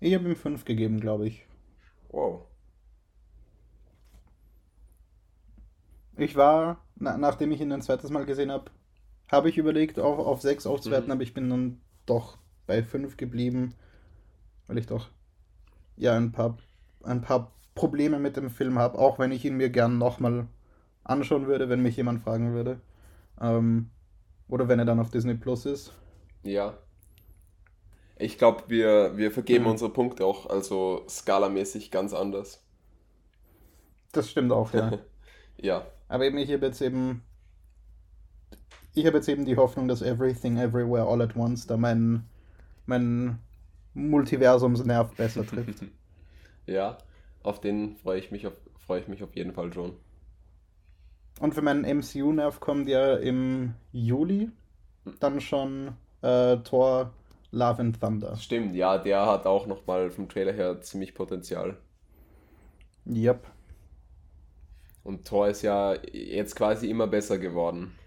[0.00, 1.46] Ich habe ihm 5 gegeben, glaube ich.
[2.12, 2.46] Wow.
[6.16, 8.70] Ich war, na, nachdem ich ihn ein zweites Mal gesehen habe,
[9.30, 11.12] habe ich überlegt, auf, auf 6 aufzuwerten, Mhm.
[11.12, 13.74] aber ich bin dann doch bei 5 geblieben,
[14.68, 15.08] weil ich doch
[15.96, 16.58] ja ein paar,
[17.04, 20.48] ein paar Probleme mit dem Film habe, auch wenn ich ihn mir gern nochmal
[21.04, 22.80] anschauen würde, wenn mich jemand fragen würde.
[23.40, 23.90] Ähm,
[24.48, 25.92] oder wenn er dann auf Disney Plus ist.
[26.44, 26.78] Ja.
[28.18, 29.70] Ich glaube, wir, wir vergeben Mhm.
[29.72, 32.64] unsere Punkte auch also skalamäßig ganz anders.
[34.12, 34.98] Das stimmt auch, ja.
[35.58, 37.22] Ja, Aber eben, ich habe jetzt eben.
[38.94, 42.28] Ich habe jetzt eben die Hoffnung, dass Everything Everywhere All at Once da mein,
[42.86, 43.38] mein
[43.94, 45.84] Multiversumsnerv besser trifft.
[46.66, 46.98] ja,
[47.42, 49.96] auf den freue ich mich auf, freue ich mich auf jeden Fall schon.
[51.42, 54.52] Und für meinen MCU-Nerv kommt ja im Juli
[55.18, 55.88] dann schon
[56.20, 57.10] äh, Thor
[57.50, 58.36] Love and Thunder.
[58.36, 61.76] Stimmt, ja, der hat auch nochmal vom Trailer her ziemlich Potenzial.
[63.06, 63.44] Yep.
[65.02, 67.98] Und Thor ist ja jetzt quasi immer besser geworden.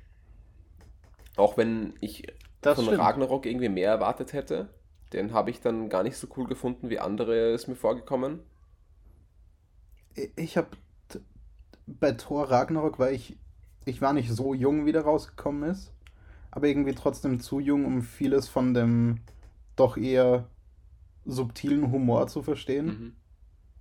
[1.35, 2.25] Auch wenn ich
[2.61, 3.01] Das von stimmt.
[3.01, 4.69] Ragnarok irgendwie mehr erwartet hätte.
[5.11, 8.39] Den habe ich dann gar nicht so cool gefunden, wie andere ist mir vorgekommen.
[10.37, 10.69] Ich habe
[11.87, 13.37] bei Thor Ragnarok, weil ich
[13.85, 15.93] ich war nicht so jung, wie der rausgekommen ist,
[16.51, 19.19] aber irgendwie trotzdem zu jung, um vieles von dem
[19.75, 20.45] doch eher
[21.25, 22.85] subtilen Humor zu verstehen.
[22.85, 23.13] Mhm.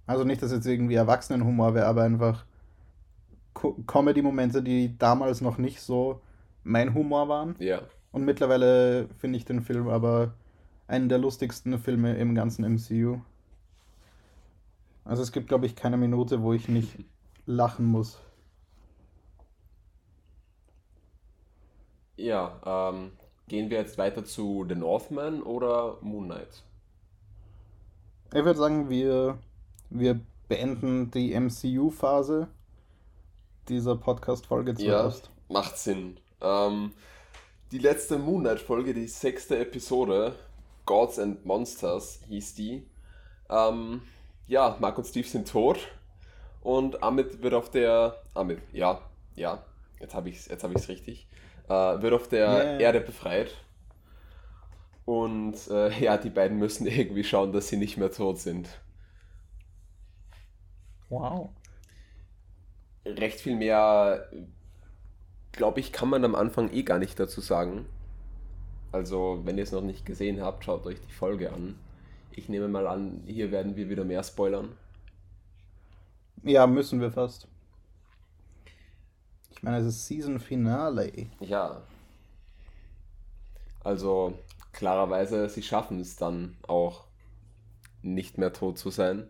[0.06, 2.44] Also nicht, dass jetzt irgendwie Erwachsenenhumor wäre, aber einfach
[3.54, 6.20] Co Comedy-Momente, die damals noch nicht so
[6.62, 7.56] mein Humor waren.
[7.58, 7.82] Ja.
[8.12, 10.34] Und mittlerweile finde ich den Film aber
[10.86, 13.20] einen der lustigsten Filme im ganzen MCU.
[15.04, 16.98] Also es gibt, glaube ich, keine Minute, wo ich nicht
[17.46, 18.18] lachen muss.
[22.16, 23.12] Ja, ähm,
[23.48, 26.62] gehen wir jetzt weiter zu The Northman oder Moon Knight?
[28.32, 29.38] Ich würde sagen, wir,
[29.90, 32.48] wir beenden die MCU-Phase
[33.68, 35.30] dieser Podcast-Folge zuerst.
[35.48, 36.18] macht Sinn.
[36.40, 36.92] Ähm,
[37.72, 40.34] die letzte Moon Knight-Folge, die sechste Episode,
[40.86, 42.86] Gods and Monsters hieß die.
[43.48, 44.02] Ähm,
[44.46, 45.78] ja, Mark und Steve sind tot
[46.64, 48.16] und Amit wird auf der.
[48.34, 49.00] Amit, ja,
[49.36, 49.64] ja,
[50.00, 51.28] jetzt habe ich es hab ich's richtig.
[51.68, 52.80] Äh, wird auf der Yeah.
[52.80, 53.54] Erde befreit.
[55.04, 58.68] Und äh, ja, die beiden müssen irgendwie schauen, dass sie nicht mehr tot sind.
[61.08, 61.50] Wow.
[63.06, 64.28] recht viel mehr,
[65.52, 67.86] glaube ich, kann man am Anfang eh gar nicht dazu sagen.
[68.92, 71.78] Also, wenn ihr es noch nicht gesehen habt, schaut euch die Folge an.
[72.32, 74.76] Ich nehme mal an, hier werden wir wieder mehr spoilern.
[76.44, 77.48] Ja, müssen wir fast.
[79.50, 81.28] Ich meine, es ist Season Finale.
[81.40, 81.80] Ja.
[83.82, 84.38] Also,
[84.72, 87.04] klarerweise, sie schaffen es dann auch
[88.02, 89.26] nicht mehr tot zu sein.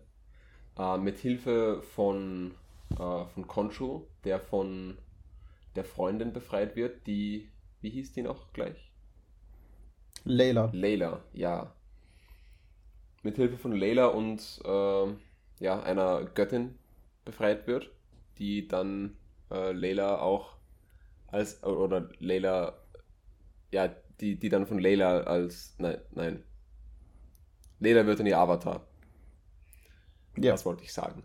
[0.77, 2.57] Äh, mit Hilfe von,
[2.90, 4.98] äh, von Khonshu, der von
[5.77, 7.48] der Freundin befreit wird, die,
[7.81, 8.90] wie hieß die noch gleich?
[10.24, 10.70] Layla.
[10.72, 11.72] Layla, ja.
[13.22, 15.07] Mit Hilfe von Layla und äh,
[15.61, 16.77] ja, einer Göttin
[17.24, 17.90] befreit wird,
[18.38, 19.16] die dann
[19.50, 20.56] äh, Layla auch
[21.28, 22.74] als, oder Layla,
[23.72, 23.88] ja,
[24.20, 26.44] die, die dann von Layla als, nein, nein.
[27.80, 28.87] Layla wird dann ihr Avatar.
[30.37, 30.52] Ja.
[30.52, 31.24] Das wollte ich sagen.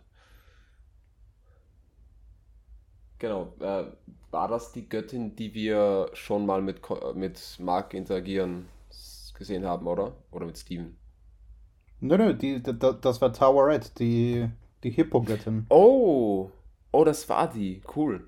[3.19, 3.85] Genau, äh,
[4.31, 6.81] war das die Göttin, die wir schon mal mit,
[7.15, 8.67] mit Mark interagieren
[9.39, 10.15] gesehen haben, oder?
[10.31, 10.95] Oder mit Steven?
[12.01, 14.49] Nö, nö, die, das war Towerette, die,
[14.83, 15.67] die Hippogöttin.
[15.69, 16.51] Oh!
[16.91, 17.81] Oh, das war die.
[17.95, 18.27] Cool.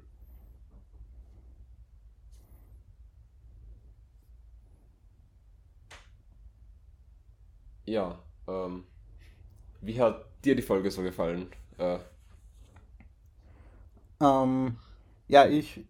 [7.85, 8.85] Ja, ähm,
[9.81, 11.51] wie hat dir die Folge so gefallen?
[11.77, 11.99] Äh,
[14.21, 14.77] Ähm,
[15.27, 15.85] ja, ich,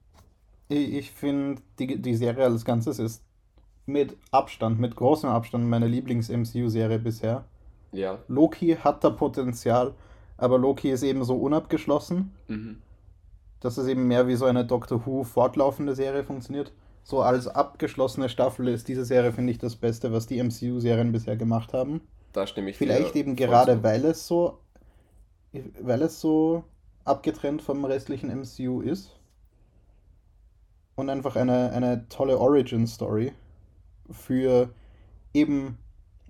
[0.70, 3.24] ich, ich finde, die, die Serie als Ganzes ist
[3.88, 7.46] mit Abstand, mit großem Abstand meine Lieblings-MCU-Serie bisher.
[7.92, 8.20] ja.
[8.28, 9.96] Loki hat da Potenzial,
[10.42, 12.82] aber Loki ist eben so unabgeschlossen, Mhm.
[13.60, 16.74] dass es eben mehr wie so eine Doctor Who fortlaufende Serie funktioniert.
[17.04, 21.36] So als abgeschlossene Staffel ist diese Serie, finde ich, das Beste, was die MCU-Serien bisher
[21.38, 22.02] gemacht haben.
[22.34, 23.84] Da stimme ich Vielleicht eben gerade, zu.
[23.84, 24.60] weil es so,
[25.82, 26.64] weil es so
[27.04, 29.18] abgetrennt vom restlichen MCU ist.
[30.96, 33.32] Und einfach eine, eine tolle Origin-Story
[34.12, 34.70] für
[35.34, 35.78] eben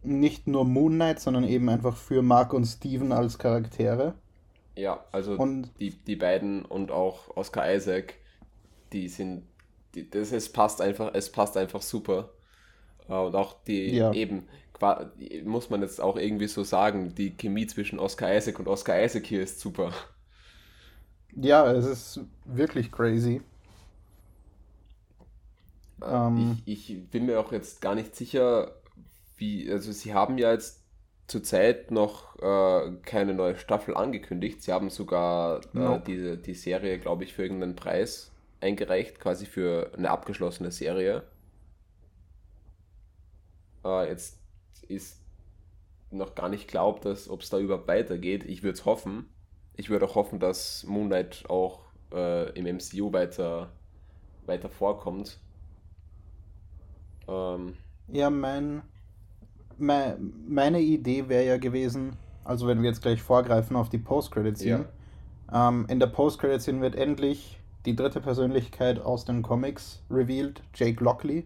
[0.03, 4.15] nicht nur Moon Knight, sondern eben einfach für Mark und Steven als Charaktere.
[4.75, 8.15] Ja, also Und die, die beiden und auch Oscar Isaac,
[8.93, 9.43] die sind,
[9.95, 12.29] die, das, es passt einfach, es passt einfach super.
[13.09, 14.11] Äh, Und auch die Ja.
[14.11, 14.47] eben,
[15.45, 19.25] muss man jetzt auch irgendwie so sagen, die Chemie zwischen Oscar Isaac und Oscar Isaac
[19.27, 19.93] hier ist super.
[21.35, 23.41] ja, es ist wirklich crazy.
[26.01, 26.61] Ähm.
[26.65, 28.75] ich, ich bin mir auch jetzt gar nicht sicher,
[29.41, 30.85] wie, also sie haben ja jetzt
[31.27, 34.61] zurzeit noch äh, keine neue Staffel angekündigt.
[34.61, 39.91] Sie haben sogar äh, diese, die Serie, glaube ich, für irgendeinen Preis eingereicht, quasi für
[39.97, 41.23] eine abgeschlossene Serie.
[43.83, 44.39] Äh, jetzt
[44.87, 45.21] ist
[46.11, 48.43] noch gar nicht dass ob es da überhaupt weitergeht.
[48.43, 49.29] Ich würde es hoffen.
[49.75, 51.81] Ich würde auch hoffen, dass Moon Knight auch
[52.13, 53.71] äh, im MCU weiter,
[54.45, 55.39] weiter vorkommt.
[57.27, 57.77] Ähm,
[58.07, 58.81] Ja, mein,
[59.81, 62.13] meine Idee wäre ja gewesen,
[62.43, 64.85] also wenn wir jetzt gleich vorgreifen auf die Post-Credit-Scene,
[65.53, 71.45] ähm, in der Post-Credit-Scene wird endlich die dritte Persönlichkeit aus den Comics revealed, Jake Lockley.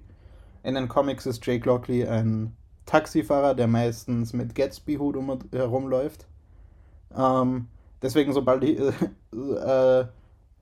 [0.64, 6.28] In den Comics ist Jake Lockley ein Taxifahrer, der meistens mit Gatsby-Hut um, herumläuft.
[7.16, 7.68] Ähm,
[8.02, 8.80] deswegen, sobald ich,
[9.34, 10.06] äh,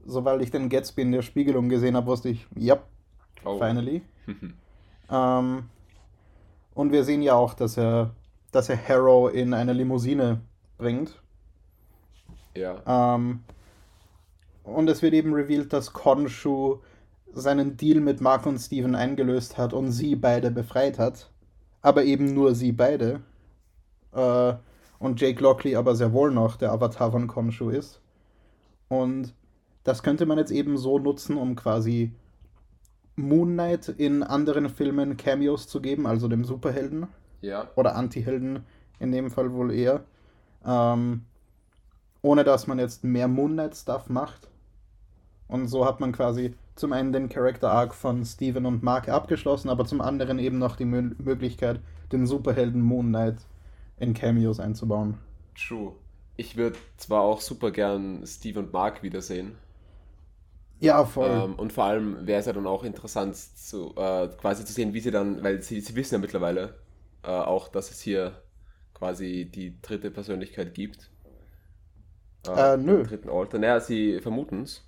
[0.05, 2.77] sobald ich den Gatsby in der Spiegelung gesehen habe, wusste ich, ja,
[3.43, 3.57] oh.
[3.57, 4.03] finally.
[5.11, 5.63] ähm,
[6.73, 8.11] und wir sehen ja auch, dass er,
[8.51, 10.41] dass er Harrow in eine Limousine
[10.77, 11.21] bringt.
[12.55, 13.15] Ja.
[13.15, 13.43] Ähm,
[14.63, 16.79] und es wird eben revealed, dass Konshu
[17.33, 21.31] seinen Deal mit Mark und Steven eingelöst hat und sie beide befreit hat.
[21.81, 23.21] Aber eben nur sie beide.
[24.13, 24.53] Äh,
[24.99, 27.99] und Jake Lockley aber sehr wohl noch der Avatar von Konshu ist.
[28.87, 29.33] Und
[29.83, 32.13] das könnte man jetzt eben so nutzen, um quasi
[33.15, 37.07] Moon Knight in anderen Filmen Cameos zu geben, also dem Superhelden.
[37.41, 37.69] Ja.
[37.75, 38.63] Oder Antihelden
[38.99, 40.03] in dem Fall wohl eher.
[40.65, 41.25] Ähm,
[42.21, 44.49] ohne dass man jetzt mehr Moon Knight Stuff macht.
[45.47, 49.69] Und so hat man quasi zum einen den Character Arc von Steven und Mark abgeschlossen,
[49.69, 51.79] aber zum anderen eben noch die Mö Möglichkeit,
[52.11, 53.37] den Superhelden Moon Knight
[53.97, 55.19] in Cameos einzubauen.
[55.55, 55.93] True.
[56.35, 59.55] Ich würde zwar auch super gern Steve und Mark wiedersehen.
[60.83, 61.29] Ja, voll.
[61.29, 64.93] Ähm, und vor allem wäre es ja dann auch interessant, zu, äh, quasi zu sehen,
[64.93, 66.75] wie sie dann, weil sie, sie wissen ja mittlerweile
[67.23, 68.41] äh, auch, dass es hier
[68.93, 71.09] quasi die dritte Persönlichkeit gibt.
[72.45, 73.03] Äh, äh nö.
[73.03, 73.53] Dritten Ort.
[73.53, 74.85] Naja, sie vermuten es.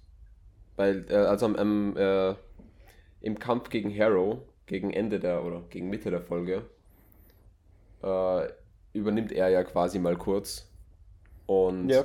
[0.76, 2.36] Weil, äh, also am, äh,
[3.22, 6.64] im Kampf gegen Harrow, gegen Ende der oder gegen Mitte der Folge,
[8.94, 10.70] übernimmt er ja quasi mal kurz.
[11.48, 12.04] Und ja.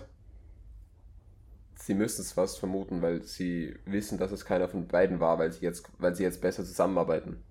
[1.81, 5.53] Sie müssen es fast vermuten, weil sie wissen, dass es keiner von beiden war, weil
[5.53, 7.43] sie jetzt, weil sie jetzt besser zusammenarbeiten.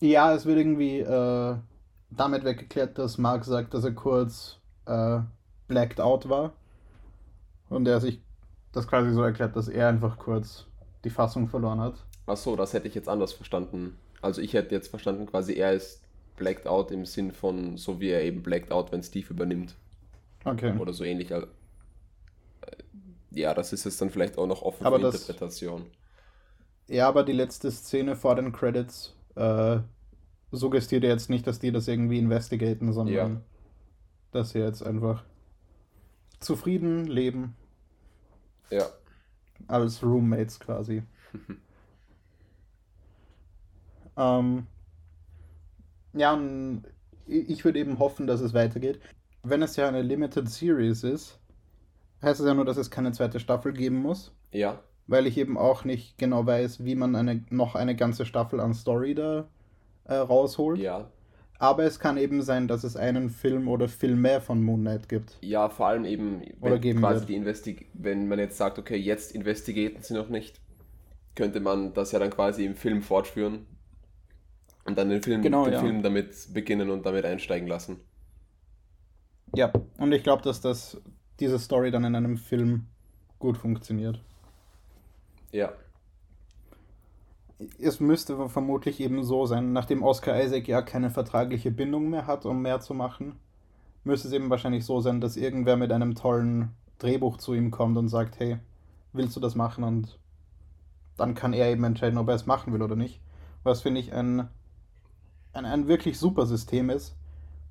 [0.00, 1.56] Ja, es wird irgendwie äh,
[2.10, 5.20] damit weggeklärt, dass Mark sagt, dass er kurz äh,
[5.66, 6.52] blacked out war.
[7.70, 8.20] Und er sich
[8.72, 10.66] das quasi so erklärt, dass er einfach kurz
[11.04, 11.94] die Fassung verloren hat.
[12.26, 13.98] Ach so, das hätte ich jetzt anders verstanden.
[14.20, 16.02] Also ich hätte jetzt verstanden, quasi er ist
[16.36, 19.74] blacked out im Sinn von, so wie er eben blacked out, wenn Steve übernimmt.
[20.44, 20.76] Okay.
[20.78, 21.32] Oder so ähnlich.
[23.34, 25.86] Ja, das ist es dann vielleicht auch noch offen aber für das, Interpretation.
[26.88, 29.78] Ja, aber die letzte Szene vor den Credits äh,
[30.52, 33.40] suggestiert jetzt nicht, dass die das irgendwie investigaten, sondern ja.
[34.30, 35.24] dass sie jetzt einfach
[36.38, 37.56] zufrieden leben.
[38.70, 38.86] Ja.
[39.66, 41.02] Als Roommates quasi.
[44.16, 44.66] ähm,
[46.12, 46.38] ja,
[47.26, 49.00] ich würde eben hoffen, dass es weitergeht.
[49.42, 51.40] Wenn es ja eine Limited Series ist,
[52.24, 54.32] heißt es ja nur, dass es keine zweite Staffel geben muss.
[54.52, 54.80] Ja.
[55.06, 58.74] Weil ich eben auch nicht genau weiß, wie man eine, noch eine ganze Staffel an
[58.74, 59.46] Story da
[60.04, 60.78] äh, rausholt.
[60.78, 61.10] Ja.
[61.58, 65.08] Aber es kann eben sein, dass es einen Film oder Film mehr von Moon Knight
[65.08, 65.38] gibt.
[65.40, 70.02] Ja, vor allem eben, wenn, quasi die Investi wenn man jetzt sagt, okay, jetzt investigaten
[70.02, 70.60] sie noch nicht,
[71.34, 73.66] könnte man das ja dann quasi im Film fortführen
[74.84, 75.80] und dann den Film, genau, den ja.
[75.80, 78.00] Film damit beginnen und damit einsteigen lassen.
[79.54, 81.00] Ja, und ich glaube, dass das,
[81.40, 82.86] diese Story dann in einem Film
[83.38, 84.20] gut funktioniert.
[85.52, 85.72] Ja.
[87.78, 92.46] Es müsste vermutlich eben so sein, nachdem Oscar Isaac ja keine vertragliche Bindung mehr hat,
[92.46, 93.36] um mehr zu machen,
[94.02, 97.96] müsste es eben wahrscheinlich so sein, dass irgendwer mit einem tollen Drehbuch zu ihm kommt
[97.96, 98.58] und sagt, hey,
[99.12, 99.84] willst du das machen?
[99.84, 100.18] Und
[101.16, 103.20] dann kann er eben entscheiden, ob er es machen will oder nicht.
[103.62, 104.48] Was finde ich ein
[105.54, 107.14] ein, ein wirklich super System ist.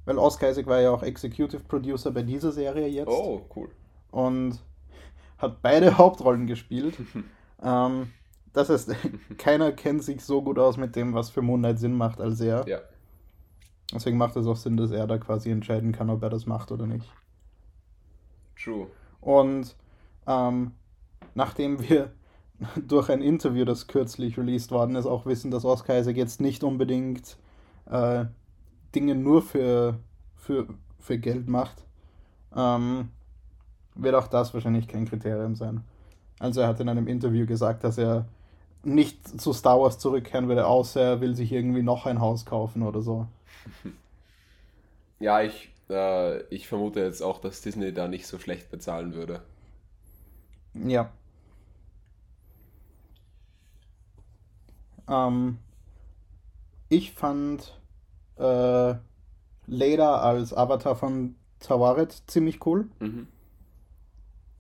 [0.06, 3.08] Weil Oscar Isaac war ja auch Executive Producer bei dieser Serie jetzt.
[3.08, 3.70] Oh, cool.
[4.12, 4.60] Und
[5.38, 6.98] hat beide Hauptrollen gespielt.
[7.64, 8.12] ähm,
[8.54, 8.96] das heißt,
[9.38, 12.68] keiner kennt sich so gut aus mit dem, was für Moonlight Sinn macht, als er.
[12.68, 12.80] Ja.
[13.94, 16.72] Deswegen macht es auch Sinn, dass er da quasi entscheiden kann, ob er das macht
[16.72, 17.12] oder nicht.
[18.62, 18.88] True.
[19.22, 19.76] Und
[20.26, 20.72] ähm,
[21.36, 22.12] nachdem wir
[22.88, 26.64] durch ein Interview, das kürzlich released worden ist, auch wissen, dass Oscar Isaac jetzt nicht
[26.64, 27.38] unbedingt
[27.90, 28.26] äh,
[28.94, 30.00] Dinge nur für,
[30.36, 30.68] für,
[31.00, 31.84] für Geld macht,
[32.56, 33.10] ähm,
[33.96, 35.84] wird auch das wahrscheinlich kein Kriterium sein.
[36.40, 38.26] Also er hat in einem Interview gesagt, dass er
[38.84, 42.84] nicht zu Star Wars zurückkehren würde, außer er will sich irgendwie noch ein Haus kaufen
[42.84, 43.28] oder so.
[45.20, 49.42] Ja, ich, äh, ich vermute jetzt auch, dass Disney da nicht so schlecht bezahlen würde.
[50.74, 51.12] Ja.
[55.08, 55.60] Ähm,
[56.90, 57.80] ich fand
[58.38, 58.96] äh,
[59.68, 62.90] Leda als Avatar von Tawaret ziemlich cool.
[63.00, 63.28] Mhm.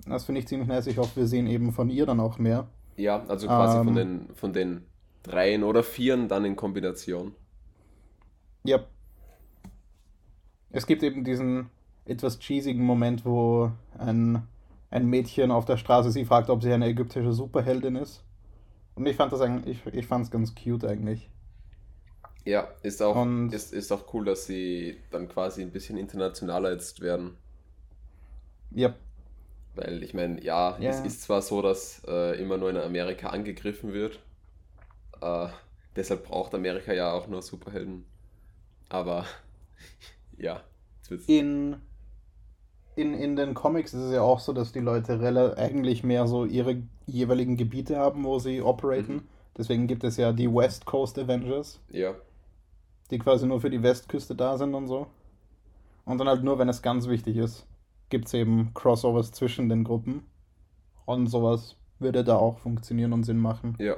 [0.05, 0.87] Das finde ich ziemlich nice.
[0.87, 2.67] Ich hoffe, wir sehen eben von ihr dann auch mehr.
[2.97, 3.83] Ja, also quasi Ähm.
[3.85, 4.83] von, den, von den
[5.23, 7.33] dreien oder vieren dann in Kombination.
[8.63, 8.79] Ja.
[10.71, 11.69] Es gibt eben diesen
[12.05, 14.43] etwas cheesigen Moment, wo ein,
[14.89, 18.23] ein Mädchen auf der Straße sie fragt, ob sie eine ägyptische Superheldin ist.
[18.95, 21.29] Und ich fand das eigentlich, ich, ich fand es ganz cute eigentlich.
[22.45, 26.99] Ja, ist auch, ist, ist auch cool, dass sie dann quasi ein bisschen internationaler jetzt
[26.99, 27.37] werden.
[28.71, 28.93] Ja.
[29.75, 33.29] Weil ich meine, ja, ja, es ist zwar so, dass äh, immer nur in Amerika
[33.29, 34.19] angegriffen wird.
[35.21, 35.47] Äh,
[35.95, 38.03] deshalb braucht Amerika ja auch nur Superhelden.
[38.89, 39.25] Aber
[40.37, 40.61] ja,
[40.97, 41.25] jetzt wird's.
[41.27, 41.77] In,
[42.97, 46.43] in, in den Comics ist es ja auch so, dass die Leute eigentlich mehr so
[46.43, 49.15] ihre jeweiligen Gebiete haben, wo sie operaten.
[49.15, 49.27] Mhm.
[49.57, 51.79] Deswegen gibt es ja die West Coast Avengers.
[51.89, 52.15] Ja
[53.13, 55.07] die quasi nur für die Westküste da sind und so.
[56.03, 57.65] Und dann halt nur, wenn es ganz wichtig ist,
[58.09, 60.25] gibt es eben Crossovers zwischen den Gruppen.
[61.05, 63.77] Und sowas würde da auch funktionieren und Sinn machen.
[63.79, 63.95] Ja.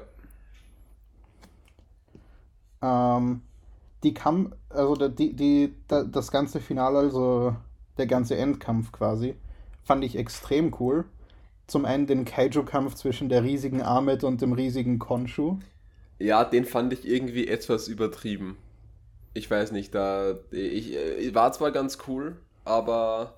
[2.82, 3.41] Ähm,
[4.04, 7.56] die kam, also die, die, das ganze Finale, also
[7.97, 9.36] der ganze Endkampf quasi,
[9.82, 11.06] fand ich extrem cool.
[11.67, 15.58] Zum einen den Kaiju-Kampf zwischen der riesigen Ahmed und dem riesigen Konshu.
[16.19, 18.58] Ja, den fand ich irgendwie etwas übertrieben
[19.36, 23.36] ich weiß nicht, da ich, ich äh, war zwar ganz cool, aber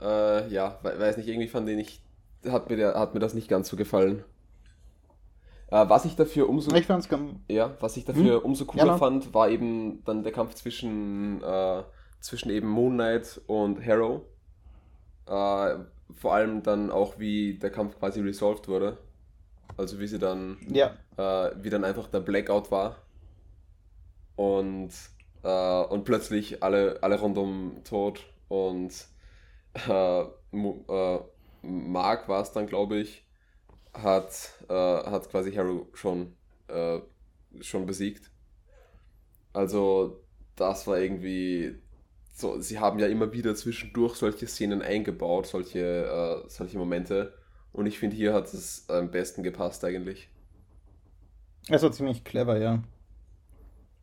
[0.00, 2.02] äh, ja, weiß nicht, irgendwie fand ich,
[2.48, 4.24] hat mir, der, hat mir das nicht ganz so gefallen.
[5.68, 7.08] Äh, was ich dafür umso ich fand's
[7.48, 8.44] ja, was ich dafür hm?
[8.44, 11.82] umso cooler ja, fand, war eben dann der Kampf zwischen äh,
[12.20, 14.22] zwischen eben Moon Knight und Harrow.
[15.26, 15.76] Äh,
[16.16, 18.96] vor allem dann auch wie der Kampf quasi resolved wurde.
[19.76, 20.96] Also wie sie dann ja.
[21.16, 22.96] Äh, wie dann einfach der Blackout war
[24.40, 24.90] und,
[25.42, 28.90] äh, und plötzlich alle, alle rundum tot und
[29.86, 31.18] äh, äh,
[31.60, 33.26] Mark war es dann, glaube ich,
[33.92, 36.36] hat, äh, hat quasi Harrow schon,
[36.68, 37.00] äh,
[37.60, 38.30] schon besiegt.
[39.52, 40.24] Also
[40.56, 41.78] das war irgendwie
[42.32, 47.34] so, sie haben ja immer wieder zwischendurch solche Szenen eingebaut, solche, äh, solche Momente.
[47.72, 50.30] Und ich finde, hier hat es am besten gepasst eigentlich.
[51.68, 52.82] Es war ziemlich clever, ja.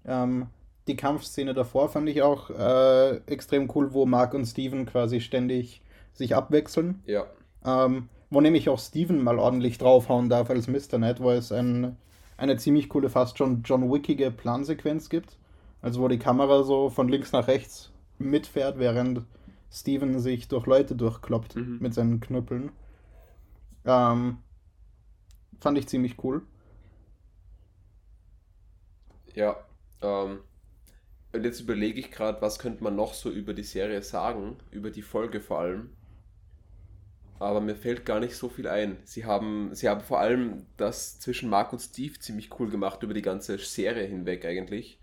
[0.08, 0.48] Ähm,
[0.88, 5.82] die Kampfszene davor fand ich auch äh, extrem cool, wo Mark und Steven quasi ständig
[6.14, 7.04] sich abwechseln.
[7.06, 7.26] Ja.
[7.66, 10.98] Ähm, wo nämlich auch Steven mal ordentlich draufhauen darf als Mr.
[10.98, 11.98] Net, wo es ein,
[12.38, 15.38] eine ziemlich coole, fast schon John Wickige Plansequenz gibt.
[15.82, 19.22] Also wo die Kamera so von links nach rechts mitfährt, während
[19.72, 21.78] Steven sich durch Leute durchkloppt mhm.
[21.82, 22.72] mit seinen Knüppeln.
[23.86, 24.38] Ähm,
[25.60, 26.42] fand ich ziemlich cool.
[29.36, 29.58] Ja,
[30.02, 30.40] ähm,
[31.34, 34.90] und jetzt überlege ich gerade, was könnte man noch so über die Serie sagen, über
[34.90, 35.90] die Folge vor allem.
[37.40, 38.98] Aber mir fällt gar nicht so viel ein.
[39.04, 43.14] Sie haben, sie haben vor allem das zwischen Mark und Steve ziemlich cool gemacht über
[43.14, 45.00] die ganze Serie hinweg eigentlich.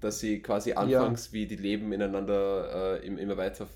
[0.00, 1.32] Dass sie quasi anfangs, ja.
[1.32, 3.66] wie die Leben ineinander äh, immer weiter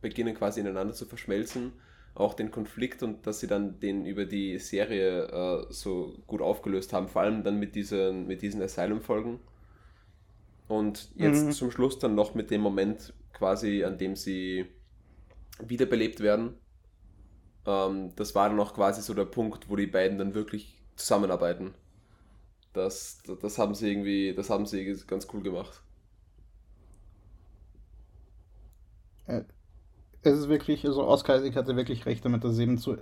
[0.00, 1.72] beginnen, quasi ineinander zu verschmelzen.
[2.14, 6.92] Auch den Konflikt und dass sie dann den über die Serie äh, so gut aufgelöst
[6.92, 7.08] haben.
[7.08, 9.40] Vor allem dann mit diesen, mit diesen Asylum-Folgen
[10.68, 11.52] und jetzt mhm.
[11.52, 14.66] zum Schluss dann noch mit dem Moment quasi, an dem sie
[15.60, 16.54] wiederbelebt werden.
[17.66, 21.74] Ähm, das war dann auch quasi so der Punkt, wo die beiden dann wirklich zusammenarbeiten.
[22.74, 25.82] Das, das haben sie irgendwie, das haben sie ganz cool gemacht.
[29.26, 29.42] Äh,
[30.22, 32.98] es ist wirklich, also Oscar Isaac hatte wirklich recht damit, dass es eben zu,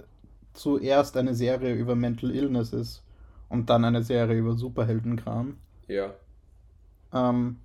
[0.55, 3.02] zuerst eine Serie über Mental Illness ist
[3.48, 5.59] und dann eine Serie über Superheldenkram.
[5.88, 6.14] Ja.
[7.16, 7.57] Ähm,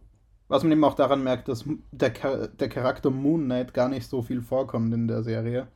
[0.47, 2.11] was man eben auch daran merkt, dass der,
[2.47, 5.67] der Charakter Moon Knight gar nicht so viel vorkommt in der Serie.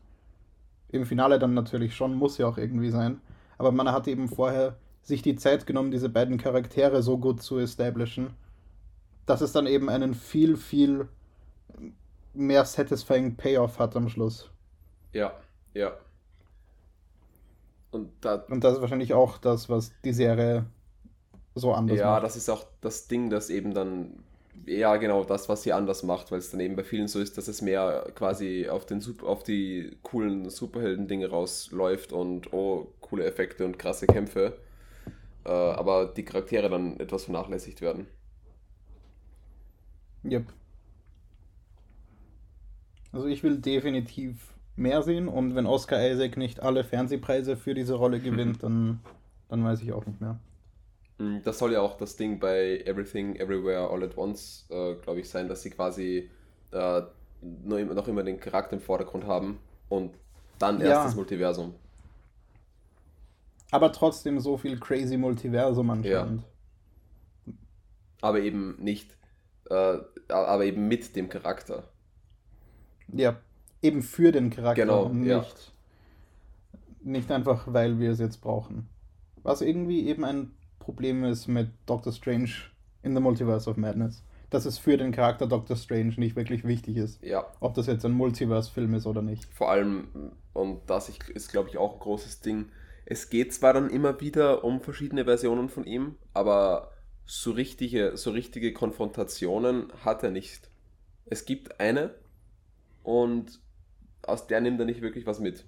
[0.89, 3.21] Im Finale dann natürlich schon, muss ja auch irgendwie sein.
[3.57, 7.57] Aber man hat eben vorher sich die Zeit genommen, diese beiden Charaktere so gut zu
[7.57, 8.31] establishen,
[9.25, 11.07] dass es dann eben einen viel, viel
[12.33, 14.49] mehr satisfying Payoff hat am Schluss.
[15.13, 15.33] Ja,
[15.73, 15.93] ja.
[17.91, 20.65] Und, da, Und das ist wahrscheinlich auch das, was die Serie
[21.55, 22.17] so anders ja, macht.
[22.17, 24.23] Ja, das ist auch das Ding, das eben dann,
[24.65, 27.37] ja genau, das, was sie anders macht, weil es dann eben bei vielen so ist,
[27.37, 33.65] dass es mehr quasi auf, den, auf die coolen Superhelden-Dinge rausläuft und oh, coole Effekte
[33.65, 34.57] und krasse Kämpfe,
[35.45, 38.07] äh, aber die Charaktere dann etwas vernachlässigt werden.
[40.25, 40.45] Yep.
[43.13, 47.93] Also ich will definitiv mehr sehen und wenn Oscar Isaac nicht alle Fernsehpreise für diese
[47.93, 48.99] Rolle gewinnt, dann,
[49.47, 50.37] dann weiß ich auch nicht mehr.
[51.17, 55.21] Mm, das soll ja auch das Ding bei Everything, Everywhere, All at Once, äh, glaube
[55.21, 56.29] ich, sein, dass sie quasi
[56.71, 57.01] äh,
[57.41, 59.59] noch, immer, noch immer den Charakter im Vordergrund haben
[59.89, 60.15] und
[60.59, 61.03] dann erst ja.
[61.03, 61.75] das Multiversum.
[63.71, 66.43] Aber trotzdem so viel crazy Multiversum anscheinend.
[67.45, 67.53] Ja.
[68.21, 69.17] Aber eben nicht,
[69.69, 69.97] äh,
[70.29, 71.89] aber eben mit dem Charakter.
[73.07, 73.37] Ja,
[73.81, 74.81] eben für den Charakter.
[74.81, 75.43] Genau, nicht, ja.
[77.03, 78.89] nicht einfach, weil wir es jetzt brauchen.
[79.43, 80.51] Was irgendwie eben ein
[80.85, 82.51] Problem ist mit Doctor Strange
[83.01, 84.23] in The Multiverse of Madness.
[84.51, 87.23] Dass es für den Charakter Doctor Strange nicht wirklich wichtig ist.
[87.23, 87.43] Ja.
[87.59, 89.45] Ob das jetzt ein Multiverse-Film ist oder nicht.
[89.51, 92.67] Vor allem, und das ist, glaube ich, auch ein großes Ding.
[93.03, 96.91] Es geht zwar dann immer wieder um verschiedene Versionen von ihm, aber
[97.25, 100.69] so richtige, so richtige Konfrontationen hat er nicht.
[101.25, 102.13] Es gibt eine
[103.01, 103.59] und
[104.21, 105.65] aus der nimmt er nicht wirklich was mit.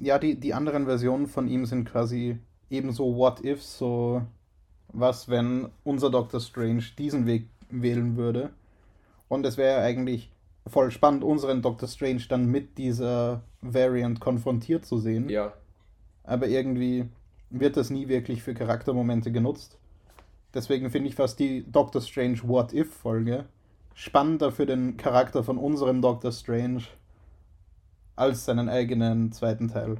[0.00, 2.38] Ja, die, die anderen Versionen von ihm sind quasi
[2.70, 4.22] ebenso What-Ifs, so
[4.88, 8.50] was, wenn unser Doctor Strange diesen Weg wählen würde.
[9.28, 10.30] Und es wäre eigentlich
[10.66, 15.28] voll spannend, unseren Doctor Strange dann mit dieser Variant konfrontiert zu sehen.
[15.28, 15.52] Ja.
[16.24, 17.06] Aber irgendwie
[17.50, 19.78] wird das nie wirklich für Charaktermomente genutzt.
[20.54, 23.46] Deswegen finde ich fast die Doctor Strange What If Folge
[23.94, 26.82] spannender für den Charakter von unserem Doctor Strange
[28.16, 29.98] als seinen eigenen zweiten Teil.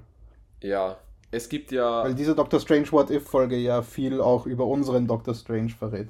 [0.63, 0.97] Ja,
[1.31, 2.05] es gibt ja.
[2.05, 6.09] Weil diese Doctor Strange What If Folge ja viel auch über unseren Doctor Strange verrät.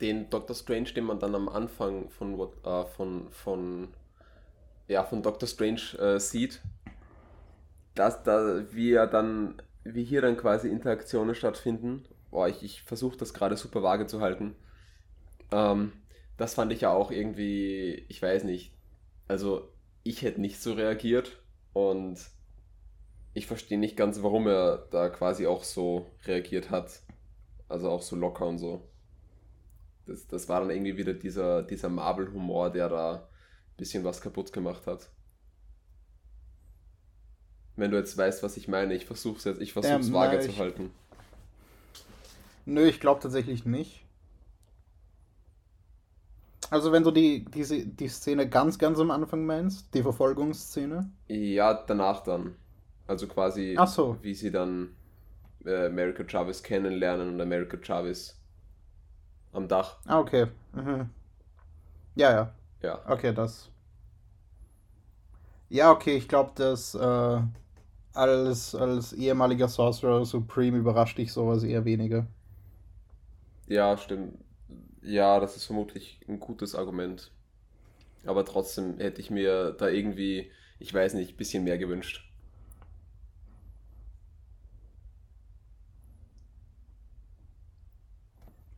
[0.00, 3.88] Den Doctor Strange, den man dann am Anfang von What, äh, von, von,
[4.88, 6.60] ja, von Doctor Strange äh, sieht,
[7.94, 12.04] dass da wie er dann, wie hier dann quasi Interaktionen stattfinden.
[12.30, 14.54] Boah, ich, ich versuche das gerade super vage zu halten.
[15.50, 15.92] Ähm,
[16.36, 18.72] das fand ich ja auch irgendwie, ich weiß nicht.
[19.28, 19.68] Also,
[20.04, 21.40] ich hätte nicht so reagiert
[21.72, 22.18] und
[23.34, 27.00] ich verstehe nicht ganz, warum er da quasi auch so reagiert hat.
[27.68, 28.88] Also auch so locker und so.
[30.06, 34.52] Das, das war dann irgendwie wieder dieser, dieser Marvel-Humor, der da ein bisschen was kaputt
[34.52, 35.10] gemacht hat.
[37.76, 40.12] Wenn du jetzt weißt, was ich meine, ich versuche es jetzt, ich versuche es Ähm,
[40.12, 40.90] vage na, zu halten.
[42.66, 44.01] Nö, ich glaube tatsächlich nicht.
[46.72, 51.06] Also wenn du die, diese, die Szene ganz, ganz am Anfang meinst, die Verfolgungsszene.
[51.28, 52.54] Ja, danach dann.
[53.06, 54.16] Also quasi, Ach so.
[54.22, 54.96] wie sie dann
[55.66, 58.40] äh, America Chavez kennenlernen und America Chavez
[59.52, 59.98] am Dach.
[60.06, 60.46] Ah, okay.
[60.72, 61.10] Mhm.
[62.14, 62.52] Ja, ja.
[62.80, 63.00] Ja.
[63.06, 63.68] Okay, das.
[65.68, 67.40] Ja, okay, ich glaube, dass äh,
[68.14, 72.26] als, als ehemaliger Sorcerer Supreme überrascht dich sowas eher weniger.
[73.66, 74.38] Ja, stimmt.
[75.02, 77.30] Ja, das ist vermutlich ein gutes Argument.
[78.26, 80.50] Aber trotzdem hätte ich mir da irgendwie,
[80.80, 82.24] ich weiß nicht, ein bisschen mehr gewünscht.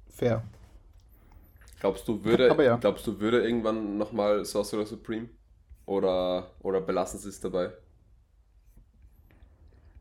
[0.08, 0.42] Fair.
[1.80, 2.76] Glaubst du, würde, ja.
[2.78, 5.28] glaubst du, würde irgendwann nochmal Sorcerer Supreme?
[5.86, 7.72] Oder, oder belassen sie es dabei?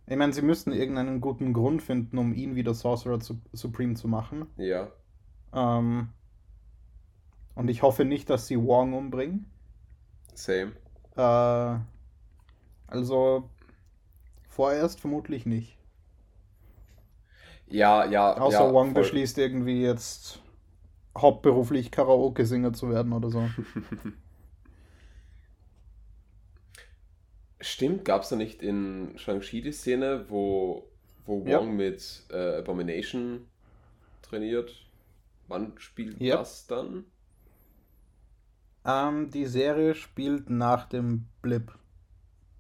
[0.07, 4.07] Ich meine, sie müssten irgendeinen guten Grund finden, um ihn wieder Sorcerer Su Supreme zu
[4.07, 4.47] machen.
[4.57, 4.91] Ja.
[5.53, 6.09] Ähm,
[7.55, 9.45] und ich hoffe nicht, dass sie Wong umbringen.
[10.35, 10.73] Same.
[11.15, 11.79] Äh,
[12.87, 13.49] also
[14.47, 15.77] vorerst vermutlich nicht.
[17.67, 18.37] Ja, ja.
[18.37, 18.93] Außer ja, Wong voll.
[18.93, 20.41] beschließt irgendwie jetzt
[21.17, 23.55] hauptberuflich Karaoke-Singer zu werden oder so.
[27.61, 30.87] Stimmt, gab es da nicht in Shang-Chi die Szene, wo,
[31.25, 31.61] wo Wong Ja.
[31.71, 33.47] mit äh, Abomination
[34.21, 34.82] trainiert?
[35.47, 36.37] Wann spielt Ja.
[36.37, 37.05] das dann?
[38.85, 41.71] Ähm, die Serie spielt nach dem Blip,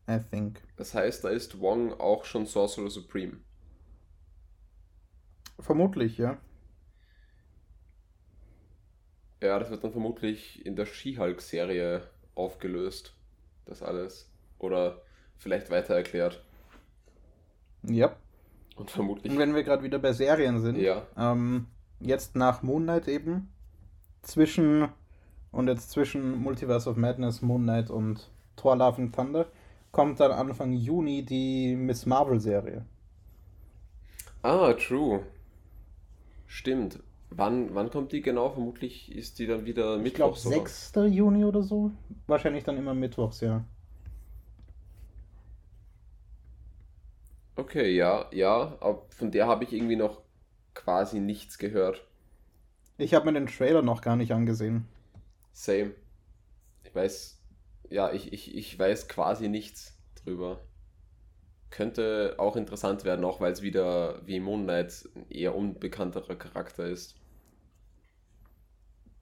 [0.09, 0.61] I think.
[0.77, 3.37] Das heißt, da ist Wong auch schon Sorcerer Supreme.
[5.59, 6.37] Vermutlich, ja.
[9.41, 13.13] Ja, das wird dann vermutlich in der She-Hulk-Serie aufgelöst.
[13.65, 14.29] Das alles.
[14.59, 15.01] Oder
[15.37, 16.43] vielleicht weiter erklärt.
[17.83, 18.15] Ja.
[18.75, 19.31] Und vermutlich.
[19.31, 21.05] Und wenn wir gerade wieder bei Serien sind, Ja.
[21.17, 21.67] ähm,
[22.03, 23.49] jetzt nach Moon Knight eben,
[24.21, 24.89] zwischen
[25.51, 29.45] und jetzt zwischen Multiverse of Madness, Moon Knight und Thor Love and Thunder,
[29.91, 32.85] kommt dann Anfang Juni die Miss Marvel Serie.
[34.41, 35.21] Ah, true.
[36.47, 36.99] Stimmt.
[37.29, 38.49] Wann, wann kommt die genau?
[38.49, 40.55] Vermutlich ist die dann wieder Ich glaube Mittwochs, oder?
[40.55, 41.15] 6.
[41.15, 41.91] Juni oder so.
[42.27, 43.63] Wahrscheinlich dann immer Mittwochs, ja.
[47.55, 48.75] Okay, ja, ja.
[48.79, 50.21] Aber von der habe ich irgendwie noch
[50.75, 52.05] quasi nichts gehört.
[52.97, 54.87] Ich habe mir den Trailer noch gar nicht angesehen.
[55.51, 55.93] Same.
[56.83, 57.39] Ich weiß,
[57.89, 60.59] ja, ich, ich, ich weiß quasi nichts drüber.
[61.69, 66.85] Könnte auch interessant werden, auch weil es wieder wie Moon Knight ein eher unbekannterer Charakter
[66.85, 67.15] ist.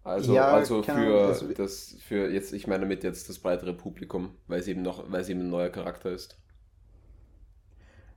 [0.04, 3.74] Also, Ja, also für Ahnung, also- das, für jetzt, ich meine damit jetzt das breitere
[3.74, 6.38] Publikum, weil es eben noch, weil es eben ein neuer Charakter ist.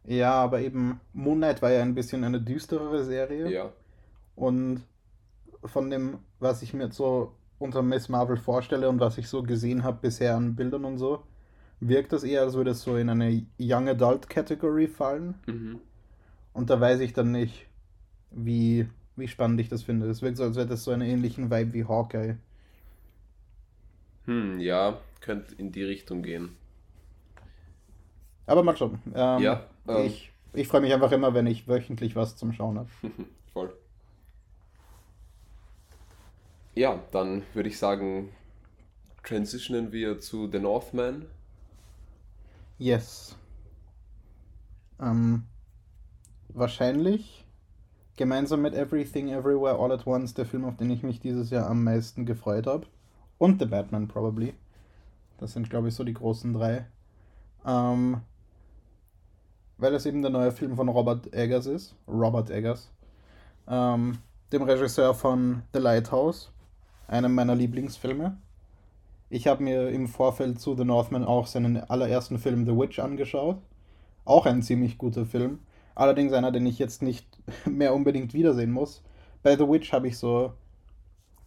[0.06, 3.50] Ja, aber eben Moon Knight war ja ein bisschen eine düsterere Serie.
[3.50, 3.72] Ja.
[4.36, 4.82] Und
[5.64, 9.82] von dem, was ich mir so unter Miss Marvel vorstelle und was ich so gesehen
[9.84, 11.22] habe bisher an Bildern und so,
[11.80, 15.34] wirkt das eher, als würde es so in eine Young Adult Category fallen.
[15.46, 15.80] Mhm.
[16.52, 17.66] Und da weiß ich dann nicht,
[18.30, 20.08] wie wie spannend ich das finde.
[20.08, 22.36] Es wirkt so, als wäre das so einen ähnlichen Vibe wie Hawkeye.
[24.26, 26.56] Hm, ja, könnte in die Richtung gehen.
[28.46, 28.98] Aber mal schauen.
[29.14, 30.06] Ähm, Ja, ähm.
[30.06, 32.88] Ich, ich freue mich einfach immer, wenn ich wöchentlich was zum Schauen habe.
[33.52, 33.72] Voll.
[36.74, 38.30] Ja, dann würde ich sagen,
[39.22, 41.26] transitionen wir zu The Northman.
[42.78, 43.36] Yes.
[45.00, 45.44] Ähm,
[46.48, 47.44] wahrscheinlich
[48.16, 51.68] gemeinsam mit Everything Everywhere All at Once der Film, auf den ich mich dieses Jahr
[51.68, 52.86] am meisten gefreut habe.
[53.38, 54.54] Und The Batman, probably.
[55.38, 56.86] Das sind, glaube ich, so die großen drei.
[57.66, 58.20] Ähm,
[59.78, 61.94] weil es eben der neue Film von Robert Eggers ist.
[62.08, 62.90] Robert Eggers.
[63.68, 64.18] Ähm,
[64.52, 66.52] dem Regisseur von The Lighthouse,
[67.08, 68.36] einem meiner Lieblingsfilme.
[69.30, 73.58] Ich habe mir im Vorfeld zu The Northman auch seinen allerersten Film The Witch angeschaut.
[74.24, 75.58] Auch ein ziemlich guter Film.
[75.94, 77.26] Allerdings einer, den ich jetzt nicht
[77.64, 79.02] mehr unbedingt wiedersehen muss.
[79.42, 80.52] Bei The Witch habe ich so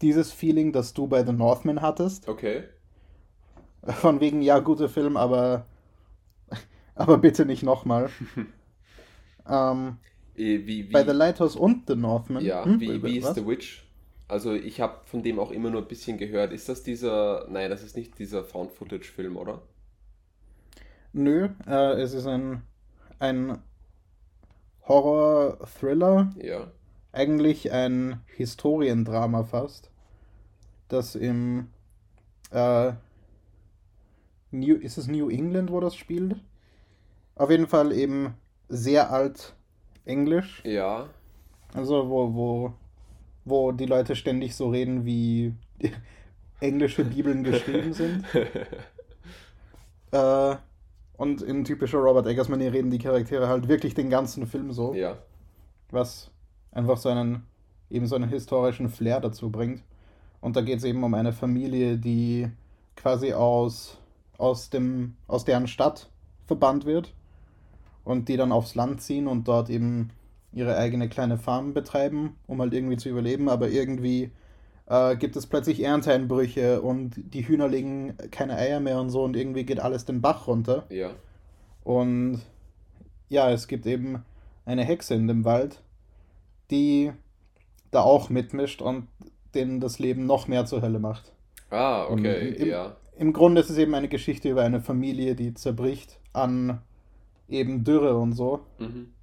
[0.01, 2.27] dieses Feeling, das du bei The Northman hattest.
[2.27, 2.63] Okay.
[3.83, 5.65] Von wegen, ja, guter Film, aber,
[6.97, 8.09] aber bitte nicht nochmal.
[9.49, 9.97] ähm,
[10.35, 12.43] Äh, Wie, wie, bei The Lighthouse und The Northman.
[12.43, 12.79] ja, Hm?
[12.79, 13.83] wie, wie ist The Witch?
[14.29, 16.51] Also ich habe von dem auch immer nur ein bisschen gehört.
[16.53, 19.61] Ist das dieser, nein, das ist nicht dieser Found-Footage-Film, oder?
[21.13, 22.61] Nö, äh, es ist ein,
[23.19, 23.59] ein
[24.87, 26.71] Horror-Thriller, Ja.
[27.13, 29.91] eigentlich ein Historiendrama fast,
[30.89, 31.69] das im
[32.51, 32.93] äh,
[34.51, 36.35] New, ist es New England, wo das spielt?
[37.37, 38.33] Auf jeden Fall eben
[38.67, 39.53] sehr alt
[40.05, 41.07] Englisch, Ja.
[41.73, 42.73] also wo, wo,
[43.45, 45.53] wo die Leute ständig so reden, wie
[46.59, 48.25] englische Bibeln geschrieben sind.
[50.09, 50.55] Äh,
[51.17, 55.17] und in typischer Robert Eggers-Manier reden die Charaktere halt wirklich den ganzen Film so, ja.
[55.91, 56.31] was
[56.71, 57.45] einfach so einen,
[57.89, 59.83] eben so einen historischen Flair dazu bringt.
[60.39, 62.47] Und da geht es eben um eine Familie, die
[62.95, 63.97] quasi aus,
[64.37, 66.09] aus, dem, aus deren Stadt
[66.45, 67.13] verbannt wird
[68.07, 70.11] und die dann aufs Land ziehen und dort eben
[70.53, 74.31] ihre eigene kleine Farm betreiben, um halt irgendwie zu überleben, aber irgendwie
[74.87, 79.35] äh, gibt es plötzlich Ernteeinbrüche und die Hühner legen keine Eier mehr und so und
[79.35, 80.85] irgendwie geht alles den Bach runter.
[80.89, 81.11] Ja.
[81.83, 82.41] Und
[83.27, 84.23] ja, es gibt eben
[84.65, 85.81] eine Hexe in dem Wald,
[86.71, 87.11] die
[87.91, 89.07] da auch mitmischt und
[89.53, 91.33] denen das Leben noch mehr zur Hölle macht.
[91.69, 92.95] Ah, okay, Im- im- ja.
[93.17, 96.79] Im Grunde ist es eben eine Geschichte über eine Familie, die zerbricht an
[97.49, 99.13] eben Dürre und so, Mhm.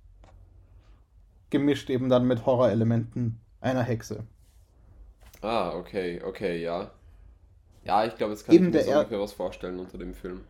[1.51, 4.25] gemischt eben dann mit Horrorelementen einer Hexe.
[5.43, 6.91] Ah, okay, okay, ja.
[7.85, 10.41] Ja, ich glaube, jetzt kann Eben ich mir so ungefähr was vorstellen unter dem Film.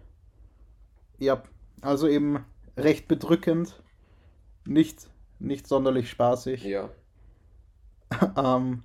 [1.19, 1.43] Ja,
[1.81, 2.45] also eben
[2.77, 3.83] recht bedrückend,
[4.67, 5.11] nicht,
[5.41, 6.63] nicht sonderlich spaßig.
[6.65, 6.91] Ja.
[8.37, 8.83] ähm,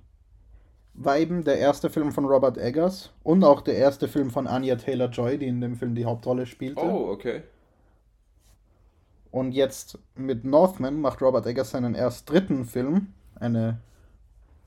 [0.94, 4.76] war eben der erste Film von Robert Eggers und auch der erste Film von Anya
[4.76, 6.82] Taylor-Joy, die in dem Film die Hauptrolle spielte.
[6.84, 7.42] Oh, okay.
[9.30, 13.78] Und jetzt mit Northman macht Robert Eggers seinen erst dritten Film, eine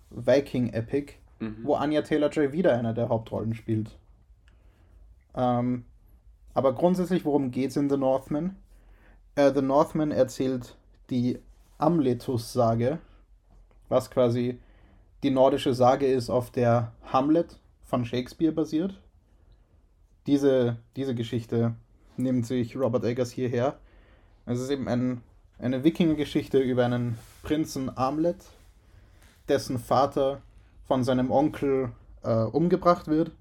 [0.10, 1.58] Viking-Epic, Mhm.
[1.64, 3.98] wo Anya Taylor-Joy wieder eine der Hauptrollen spielt.
[5.36, 5.84] Ähm,
[6.54, 8.56] aber grundsätzlich, worum geht's in The Northman?
[9.36, 10.78] Äh, The Northman erzählt
[11.10, 11.40] die
[11.80, 13.00] Amletus-Sage,
[13.90, 14.60] was quasi
[15.24, 19.00] die nordische Sage ist, auf der Hamlet von Shakespeare basiert.
[20.28, 21.76] Diese, diese Geschichte
[22.16, 23.78] nimmt sich Robert Eggers hierher.
[24.46, 25.22] Es ist eben ein,
[25.58, 28.44] eine Wikinger-Geschichte über einen Prinzen Amlet,
[29.48, 30.42] dessen Vater
[30.86, 31.92] von seinem Onkel
[32.24, 33.32] äh, umgebracht wird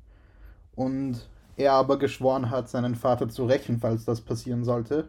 [0.76, 5.09] und er aber geschworen hat, seinen Vater zu rächen, falls das passieren sollte.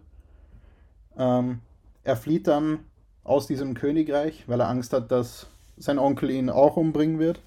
[1.17, 1.59] Ähm,
[2.03, 2.79] er flieht dann
[3.23, 7.41] aus diesem Königreich, weil er Angst hat, dass sein Onkel ihn auch umbringen wird.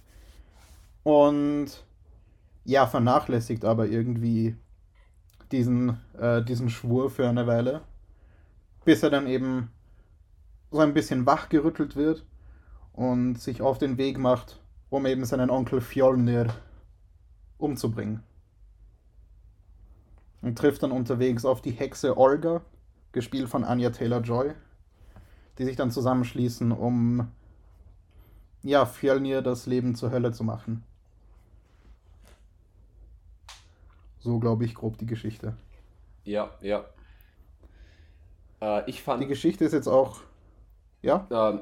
[1.03, 1.85] Und
[2.65, 4.57] ja, vernachlässigt aber irgendwie
[5.53, 7.83] diesen, äh, diesen Schwur für eine Weile,
[8.87, 9.71] bis er dann eben
[10.71, 12.25] so ein bisschen wachgerüttelt wird
[12.93, 16.55] und sich auf den Weg macht, um eben seinen Onkel Fjolnir
[17.59, 18.23] umzubringen.
[20.41, 22.63] Und trifft dann unterwegs auf die Hexe Olga,
[23.11, 24.55] gespielt von Anya Taylor-Joy,
[25.59, 27.29] die sich dann zusammenschließen, um
[28.63, 30.85] ja, Fjölnir das Leben zur Hölle zu machen.
[34.21, 35.57] So glaube ich grob die Geschichte.
[36.23, 36.85] Ja, ja.
[38.61, 40.21] Äh, ich fand, Die Geschichte ist jetzt auch.
[41.03, 41.27] Ja?
[41.31, 41.61] ähm,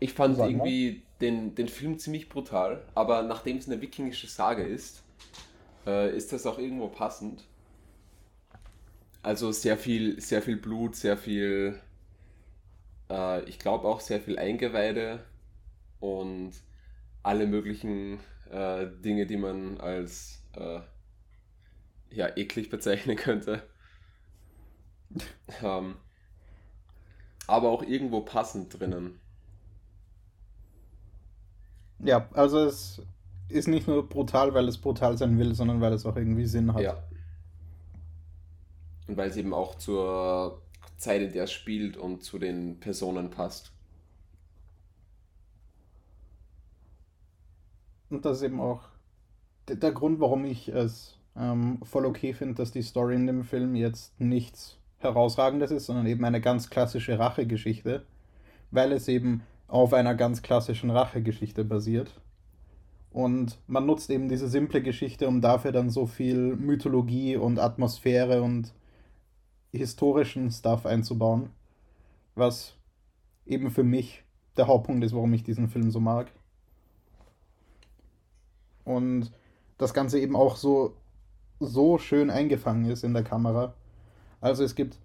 [0.00, 5.02] ich fand irgendwie den, den Film ziemlich brutal, aber nachdem es eine wikingische Sage ist,
[5.86, 7.44] äh, ist das auch irgendwo passend.
[9.22, 11.80] Also sehr viel, sehr viel Blut, sehr viel,
[13.10, 15.24] äh, ich glaube auch sehr viel Eingeweide
[16.00, 16.52] und
[17.22, 18.20] alle möglichen
[18.50, 20.80] äh, Dinge, die man als äh,
[22.10, 23.62] ja, eklig bezeichnen könnte.
[25.62, 25.96] ähm,
[27.46, 29.20] aber auch irgendwo passend drinnen.
[32.00, 33.02] Ja, also es
[33.48, 36.72] ist nicht nur brutal, weil es brutal sein will, sondern weil es auch irgendwie Sinn
[36.74, 36.82] hat.
[36.82, 37.02] Ja.
[39.06, 40.62] Und weil es eben auch zur
[40.96, 43.72] Zeit, in der es spielt und zu den Personen passt.
[48.10, 48.82] Und das ist eben auch
[49.68, 53.74] der Grund, warum ich es ähm, voll okay finde, dass die Story in dem Film
[53.74, 58.04] jetzt nichts Herausragendes ist, sondern eben eine ganz klassische Rachegeschichte,
[58.70, 62.20] weil es eben auf einer ganz klassischen Rachegeschichte basiert.
[63.10, 68.42] Und man nutzt eben diese simple Geschichte, um dafür dann so viel Mythologie und Atmosphäre
[68.42, 68.72] und
[69.70, 71.50] historischen Stuff einzubauen,
[72.34, 72.74] was
[73.46, 74.24] eben für mich
[74.56, 76.30] der Hauptpunkt ist, warum ich diesen Film so mag.
[78.84, 79.32] Und
[79.78, 80.96] das Ganze eben auch so,
[81.60, 83.74] so schön eingefangen ist in der Kamera.
[84.44, 84.98] Also es gibt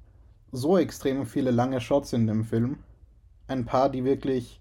[0.51, 2.79] so extrem viele lange Shots in dem Film.
[3.47, 4.59] Ein paar, die wirklich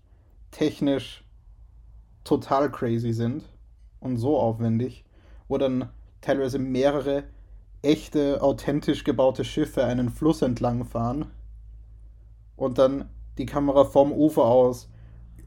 [0.52, 1.24] technisch
[2.22, 3.42] total crazy sind
[3.98, 5.04] und so aufwendig,
[5.48, 5.88] wo dann
[6.20, 7.24] teilweise mehrere
[7.82, 11.26] echte, authentisch gebaute Schiffe einen Fluss entlang fahren
[12.54, 14.88] und dann die Kamera vom Ufer aus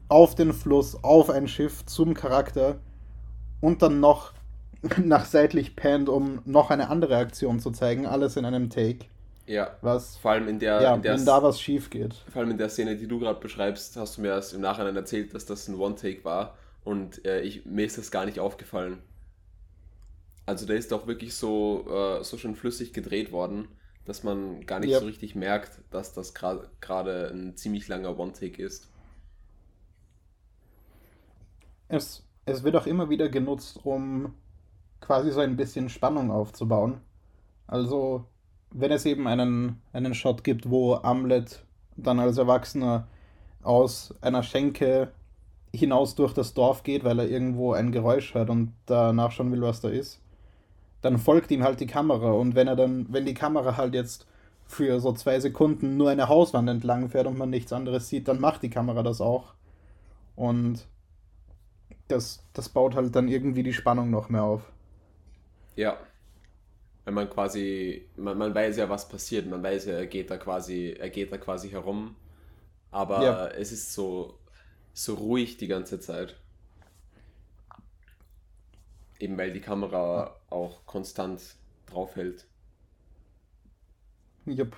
[0.08, 2.80] auf den Fluss, auf ein Schiff zum Charakter
[3.62, 4.34] und dann noch
[5.02, 9.06] nach seitlich pannt, um noch eine andere Aktion zu zeigen, alles in einem Take.
[9.46, 9.76] Ja.
[9.80, 12.14] Was, vor allem in der, ja, in der wenn da was schief geht.
[12.30, 14.96] Vor allem in der Szene, die du gerade beschreibst, hast du mir erst im Nachhinein
[14.96, 19.02] erzählt, dass das ein One-Take war und äh, ich, mir ist das gar nicht aufgefallen.
[20.46, 23.68] Also der ist doch wirklich so, äh, so schön flüssig gedreht worden,
[24.04, 25.00] dass man gar nicht yep.
[25.00, 28.88] so richtig merkt, dass das gerade gra ein ziemlich langer One-Take ist.
[31.88, 34.34] Es, es wird auch immer wieder genutzt, um
[35.00, 37.00] quasi so ein bisschen Spannung aufzubauen.
[37.66, 38.26] Also,
[38.72, 41.64] wenn es eben einen, einen Shot gibt, wo Amlet
[41.96, 43.06] dann als Erwachsener
[43.62, 45.12] aus einer Schenke
[45.74, 49.62] hinaus durch das Dorf geht, weil er irgendwo ein Geräusch hört und danach schon will,
[49.62, 50.20] was da ist,
[51.00, 52.32] dann folgt ihm halt die Kamera.
[52.32, 54.26] Und wenn er dann, wenn die Kamera halt jetzt
[54.66, 58.40] für so zwei Sekunden nur eine Hauswand entlang fährt und man nichts anderes sieht, dann
[58.40, 59.54] macht die Kamera das auch.
[60.36, 60.86] Und
[62.08, 64.72] das, das baut halt dann irgendwie die Spannung noch mehr auf.
[65.76, 65.96] Ja.
[67.04, 70.36] Wenn man quasi, man, man weiß ja, was passiert, man weiß ja, er geht da
[70.36, 72.14] quasi, er geht da quasi herum.
[72.90, 73.46] Aber ja.
[73.48, 74.38] es ist so,
[74.92, 76.36] so ruhig die ganze Zeit.
[79.18, 81.42] Eben weil die Kamera auch konstant
[81.86, 82.46] draufhält.
[84.46, 84.76] Jupp.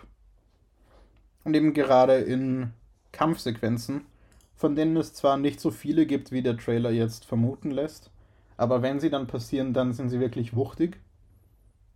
[1.45, 2.73] Und eben gerade in
[3.13, 4.07] Kampfsequenzen,
[4.57, 8.11] von denen es zwar nicht so viele gibt, wie der Trailer jetzt vermuten lässt,
[8.57, 10.99] aber wenn sie dann passieren, dann sind sie wirklich wuchtig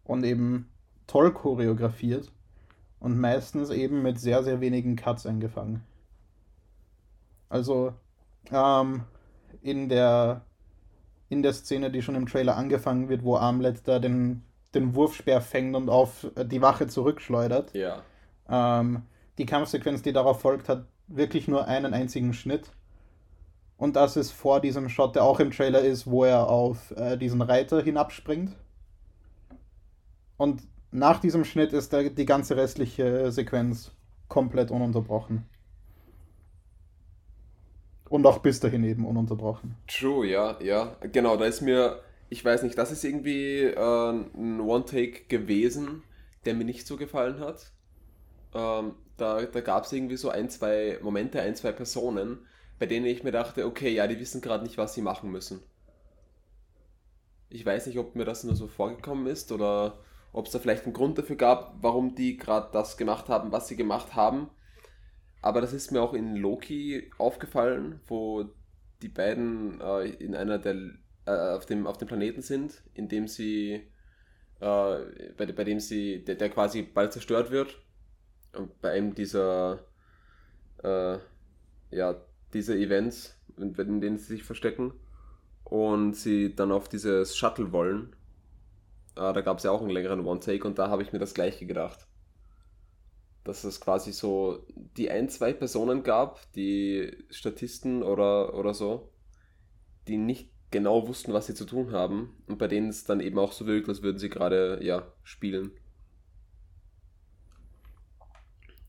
[0.08, 0.68] und eben
[1.06, 2.32] toll choreografiert
[2.98, 5.84] und meistens eben mit sehr, sehr wenigen Cuts eingefangen.
[7.48, 7.92] Also
[8.50, 9.04] ähm,
[9.62, 10.42] in, der,
[11.28, 14.42] in der Szene, die schon im Trailer angefangen wird, wo Armlet da den,
[14.74, 17.74] den Wurfspeer fängt und auf die Wache zurückschleudert.
[17.74, 18.02] Ja.
[18.48, 19.02] Ähm,
[19.36, 22.72] die Kampfsequenz, die darauf folgt, hat wirklich nur einen einzigen Schnitt.
[23.76, 27.16] Und das ist vor diesem Shot, der auch im Trailer ist, wo er auf äh,
[27.16, 28.56] diesen Reiter hinabspringt.
[30.38, 33.92] Und nach diesem Schnitt ist der, die ganze restliche Sequenz
[34.28, 35.44] komplett ununterbrochen.
[38.08, 39.76] Und auch bis dahin eben ununterbrochen.
[39.86, 40.96] True, ja, ja.
[41.12, 46.02] Genau, da ist mir, ich weiß nicht, das ist irgendwie äh, ein One-Take gewesen,
[46.46, 47.72] der mir nicht so gefallen hat.
[48.54, 52.38] Ähm, da da gab es irgendwie so ein, zwei Momente, ein, zwei Personen,
[52.78, 55.60] bei denen ich mir dachte, okay, ja, die wissen gerade nicht, was sie machen müssen.
[57.50, 59.98] Ich weiß nicht, ob mir das nur so vorgekommen ist oder
[60.32, 63.68] ob es da vielleicht einen Grund dafür gab, warum die gerade das gemacht haben, was
[63.68, 64.50] sie gemacht haben.
[65.42, 68.44] Aber das ist mir auch in Loki aufgefallen, wo
[69.02, 70.76] die beiden äh, in einer der
[71.26, 73.86] äh, auf, dem, auf dem Planeten sind, in dem sie
[74.60, 74.98] äh,
[75.36, 77.78] bei, bei dem sie, der, der, quasi bald zerstört wird.
[78.52, 79.80] Und bei einem dieser
[80.82, 81.18] äh,
[81.90, 82.20] ja,
[82.52, 84.92] diese Events, in, in denen sie sich verstecken
[85.64, 88.14] und sie dann auf dieses Shuttle wollen.
[89.18, 91.34] Äh, da gab es ja auch einen längeren One-Take und da habe ich mir das
[91.34, 92.06] gleiche gedacht.
[93.44, 99.12] Dass es quasi so die ein, zwei Personen gab, die Statisten oder, oder so,
[100.06, 103.38] die nicht genau wussten, was sie zu tun haben und bei denen es dann eben
[103.38, 105.72] auch so wirkt, als würden sie gerade, ja, spielen.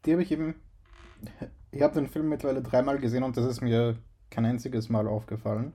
[0.05, 0.55] Die habe ich eben
[1.71, 3.97] ich habe den Film mittlerweile dreimal gesehen und das ist mir
[4.29, 5.73] kein einziges Mal aufgefallen.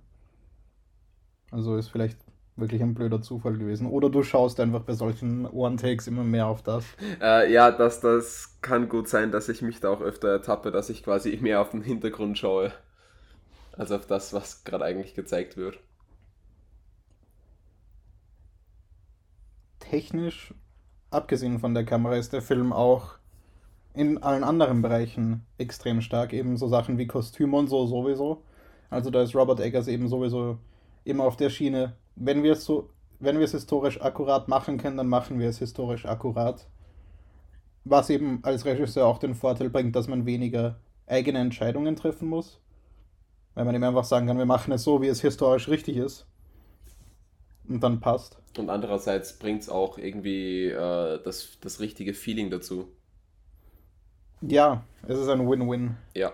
[1.50, 2.23] Also ist vielleicht
[2.56, 3.86] wirklich ein blöder Zufall gewesen.
[3.86, 6.84] Oder du schaust einfach bei solchen One-Takes immer mehr auf das.
[7.20, 10.90] Äh, ja, das, das kann gut sein, dass ich mich da auch öfter ertappe, dass
[10.90, 12.72] ich quasi mehr auf den Hintergrund schaue,
[13.72, 15.78] als auf das, was gerade eigentlich gezeigt wird.
[19.80, 20.54] Technisch,
[21.10, 23.14] abgesehen von der Kamera, ist der Film auch
[23.94, 26.32] in allen anderen Bereichen extrem stark.
[26.32, 28.42] Eben so Sachen wie Kostüme und so sowieso.
[28.90, 30.58] Also da ist Robert Eggers eben sowieso
[31.04, 31.94] immer auf der Schiene.
[32.16, 32.90] Wenn wir es so,
[33.20, 36.66] wenn wir es historisch akkurat machen können, dann machen wir es historisch akkurat.
[37.84, 42.60] Was eben als Regisseur auch den Vorteil bringt, dass man weniger eigene Entscheidungen treffen muss.
[43.54, 46.26] Weil man eben einfach sagen kann, wir machen es so, wie es historisch richtig ist.
[47.68, 48.38] Und dann passt.
[48.58, 52.88] Und andererseits bringt es auch irgendwie äh, das, das richtige Feeling dazu.
[54.40, 55.96] Ja, es ist ein Win-Win.
[56.14, 56.32] Ja.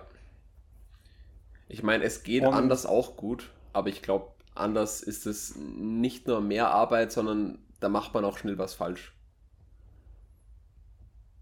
[1.68, 4.26] Ich meine, es geht Und anders auch gut, aber ich glaube,
[4.61, 9.14] anders ist es nicht nur mehr Arbeit, sondern da macht man auch schnell was falsch.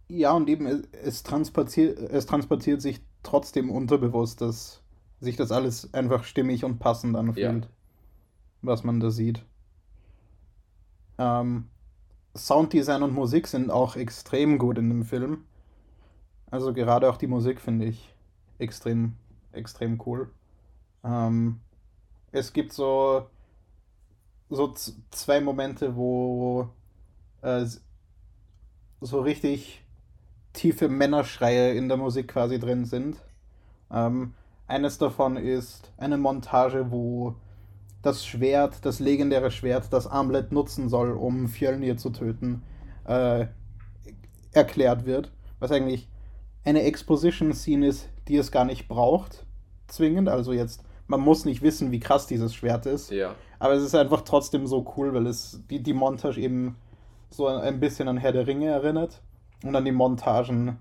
[0.09, 4.83] Ja, und eben es, transportiert, es transportiert sich trotzdem unterbewusst, dass
[5.21, 7.71] sich das alles einfach stimmig und passend anfühlt, ja.
[8.63, 9.45] was man da sieht.
[11.19, 11.69] Ähm,
[12.37, 15.45] Sounddesign und Musik sind auch extrem gut in dem Film.
[16.51, 18.15] Also gerade auch die Musik finde ich
[18.59, 19.15] extrem,
[19.53, 20.31] extrem cool.
[21.05, 21.61] Ähm,
[22.33, 23.27] es gibt so,
[24.51, 24.75] so
[25.11, 26.69] zwei Momente, wo
[27.43, 27.65] äh,
[29.01, 29.85] so richtig
[30.53, 33.17] tiefe Männerschreie in der Musik quasi drin sind.
[33.91, 34.35] Ähm,
[34.67, 37.37] eines davon ist eine Montage, wo
[38.03, 42.63] das Schwert, das legendäre Schwert, das Armlet nutzen soll, um Fjölnir zu töten,
[43.05, 43.47] äh,
[44.53, 45.33] erklärt wird.
[45.59, 46.09] Was eigentlich
[46.65, 49.47] eine Exposition-Scene ist, die es gar nicht braucht,
[49.89, 50.29] zwingend.
[50.29, 53.11] Also jetzt, man muss nicht wissen, wie krass dieses Schwert ist.
[53.11, 53.35] Ja.
[53.59, 56.77] Aber es ist einfach trotzdem so cool, weil es die, die Montage eben
[57.31, 59.21] so ein bisschen an Herr der Ringe erinnert.
[59.65, 60.79] Und an die Montagen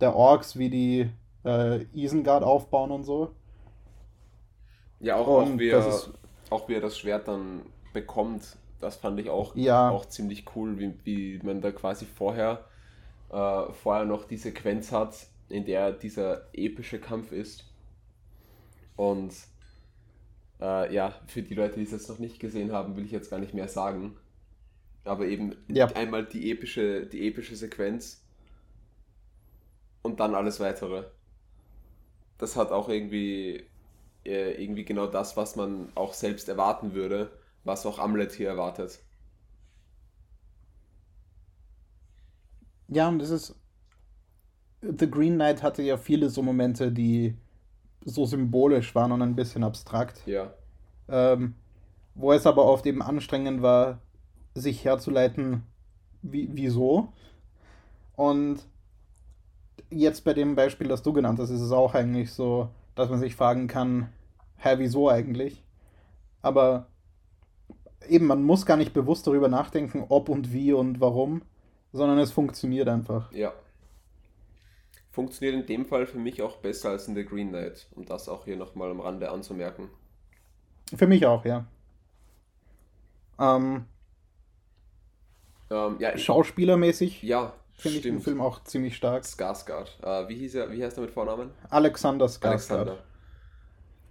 [0.00, 1.10] der Orks, wie die
[1.44, 3.32] äh, Isengard aufbauen und so.
[5.00, 6.10] Ja, auch, auch, wie er, ist,
[6.50, 7.62] auch wie er das Schwert dann
[7.92, 9.90] bekommt, das fand ich auch, ja.
[9.90, 12.64] auch ziemlich cool, wie, wie man da quasi vorher
[13.30, 15.14] äh, vorher noch die Sequenz hat,
[15.48, 17.64] in der dieser epische Kampf ist.
[18.96, 19.32] Und
[20.60, 23.30] äh, ja, für die Leute, die es jetzt noch nicht gesehen haben, will ich jetzt
[23.30, 24.16] gar nicht mehr sagen.
[25.04, 25.86] Aber eben ja.
[25.86, 28.22] einmal die epische, die epische Sequenz
[30.02, 31.04] und dann alles weitere.
[32.38, 33.64] Das hat auch irgendwie,
[34.24, 37.30] äh, irgendwie genau das, was man auch selbst erwarten würde,
[37.64, 39.00] was auch Amlet hier erwartet.
[42.88, 43.54] Ja, und es ist.
[44.82, 47.36] The Green Knight hatte ja viele so Momente, die
[48.04, 50.22] so symbolisch waren und ein bisschen abstrakt.
[50.26, 50.52] Ja.
[51.08, 51.54] Ähm,
[52.14, 53.98] wo es aber oft eben anstrengend war,
[54.54, 55.62] sich herzuleiten,
[56.22, 57.12] wie, wieso.
[58.16, 58.60] Und
[59.90, 63.20] jetzt bei dem Beispiel, das du genannt hast, ist es auch eigentlich so, dass man
[63.20, 64.08] sich fragen kann,
[64.56, 65.64] hä, wieso eigentlich?
[66.42, 66.86] Aber
[68.08, 71.42] eben, man muss gar nicht bewusst darüber nachdenken, ob und wie und warum,
[71.92, 73.32] sondern es funktioniert einfach.
[73.32, 73.52] Ja.
[75.10, 78.28] Funktioniert in dem Fall für mich auch besser als in The Green Knight, um das
[78.28, 79.90] auch hier nochmal am Rande anzumerken.
[80.94, 81.66] Für mich auch, ja.
[83.38, 83.86] Ähm,
[85.70, 89.24] ähm, ja Schauspielermäßig ja, finde ich den Film auch ziemlich stark.
[89.24, 90.02] Skarsgård.
[90.02, 91.50] Äh, wie, hieß er, wie heißt er mit Vornamen?
[91.70, 92.48] Alexander Skarsgård.
[92.48, 92.98] Alexander.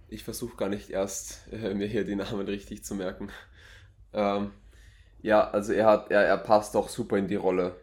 [0.08, 3.30] Ich versuche gar nicht erst, äh, mir hier die Namen richtig zu merken.
[4.12, 4.52] Ähm,
[5.22, 7.76] ja, also er hat, er, er passt auch super in die Rolle.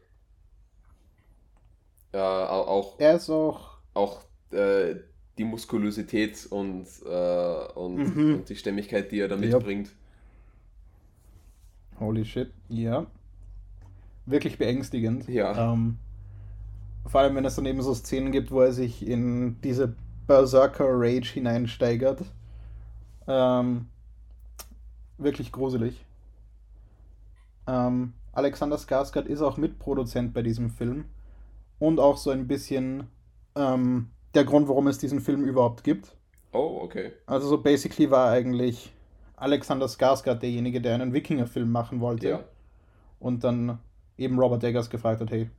[2.13, 2.99] Ja, auch.
[2.99, 3.77] Er ist auch.
[3.93, 4.95] Auch äh,
[5.37, 8.33] die Muskulosität und, äh, und, mhm.
[8.35, 9.91] und, die Stämmigkeit, die er da mitbringt.
[11.99, 13.05] Holy shit, ja.
[14.25, 15.27] Wirklich beängstigend.
[15.27, 15.73] Ja.
[15.73, 15.97] Ähm,
[17.05, 19.95] vor allem, wenn es dann eben so Szenen gibt, wo er sich in diese
[20.27, 22.23] Berserker-Rage hineinsteigert.
[23.27, 23.87] Ähm,
[25.17, 26.05] wirklich gruselig.
[27.67, 31.05] Ähm, Alexander Skarsgård ist auch Mitproduzent bei diesem Film
[31.79, 33.07] und auch so ein bisschen
[33.55, 36.15] ähm, der Grund, warum es diesen Film überhaupt gibt.
[36.53, 37.11] Oh, okay.
[37.25, 38.91] Also so basically war eigentlich
[39.35, 42.29] Alexander Skarsgård derjenige, der einen Wikinger-Film machen wollte.
[42.29, 42.43] Ja.
[43.19, 43.79] Und dann
[44.17, 45.49] eben Robert Eggers gefragt hat, hey,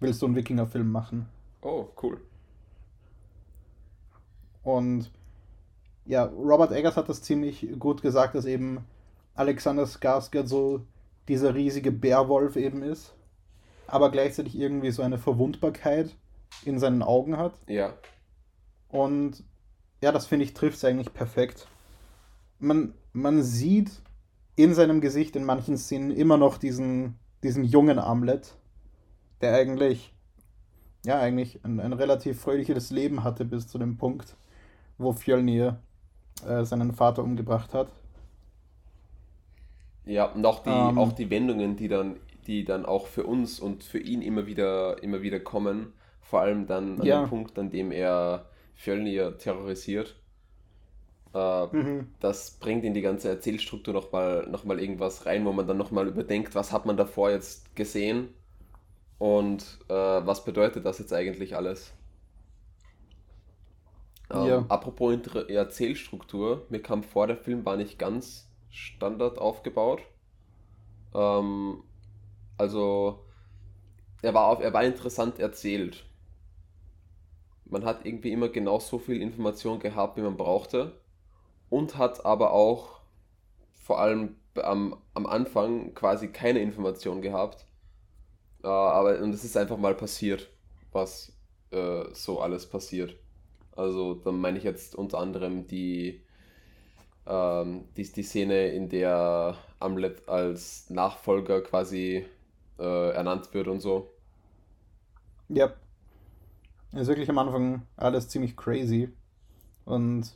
[0.00, 1.28] willst du einen Wikinger-Film machen?
[1.62, 2.20] Oh, cool.
[4.64, 5.10] Und
[6.04, 8.84] ja, Robert Eggers hat das ziemlich gut gesagt, dass eben
[9.34, 10.82] Alexander Skarsgård so
[11.28, 13.14] dieser riesige Bärwolf eben ist,
[13.86, 16.16] aber gleichzeitig irgendwie so eine Verwundbarkeit
[16.64, 17.54] in seinen Augen hat.
[17.66, 17.94] Ja.
[18.88, 19.44] Und
[20.02, 21.68] ja, das finde ich trifft es eigentlich perfekt.
[22.58, 23.90] Man, man sieht
[24.56, 28.54] in seinem Gesicht in manchen Szenen immer noch diesen, diesen jungen Amlet,
[29.40, 30.12] der eigentlich,
[31.04, 34.36] ja, eigentlich ein, ein relativ fröhliches Leben hatte bis zu dem Punkt,
[34.98, 35.80] wo Fjölnir
[36.46, 37.88] äh, seinen Vater umgebracht hat.
[40.04, 42.16] Ja, und auch die, ähm, auch die Wendungen, die dann,
[42.46, 46.66] die dann auch für uns und für ihn immer wieder, immer wieder kommen, vor allem
[46.66, 47.22] dann an ja.
[47.22, 50.16] dem Punkt, an dem er Fjölnir terrorisiert.
[51.34, 52.08] Äh, mhm.
[52.20, 56.08] Das bringt in die ganze Erzählstruktur nochmal noch mal irgendwas rein, wo man dann nochmal
[56.08, 58.28] überdenkt, was hat man davor jetzt gesehen
[59.18, 61.94] und äh, was bedeutet das jetzt eigentlich alles.
[64.30, 64.64] Ähm, ja.
[64.68, 65.16] Apropos
[65.48, 70.02] Erzählstruktur, mir kam vor, der Film war nicht ganz Standard aufgebaut.
[71.14, 71.82] Ähm,
[72.62, 73.18] also
[74.22, 76.04] er war, auf, er war interessant erzählt.
[77.64, 80.92] Man hat irgendwie immer genau so viel Information gehabt, wie man brauchte.
[81.70, 83.00] Und hat aber auch
[83.72, 87.66] vor allem am, am Anfang quasi keine Information gehabt.
[88.62, 90.48] Äh, aber und es ist einfach mal passiert,
[90.92, 91.32] was
[91.72, 93.16] äh, so alles passiert.
[93.74, 96.22] Also da meine ich jetzt unter anderem die,
[97.26, 102.26] ähm, die, die Szene, in der Amlet als Nachfolger quasi
[102.78, 104.10] äh, ernannt wird und so.
[105.48, 105.72] Ja.
[106.92, 109.08] Ist wirklich am Anfang alles ziemlich crazy.
[109.84, 110.30] Und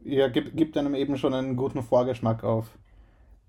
[0.00, 2.66] ja, gibt, gibt einem eben schon einen guten Vorgeschmack auf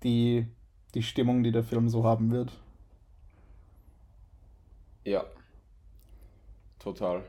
[0.02, 0.46] die,
[0.94, 2.52] die Stimmung, die der Film so haben wird.
[5.04, 5.24] Ja.
[6.78, 7.22] Total.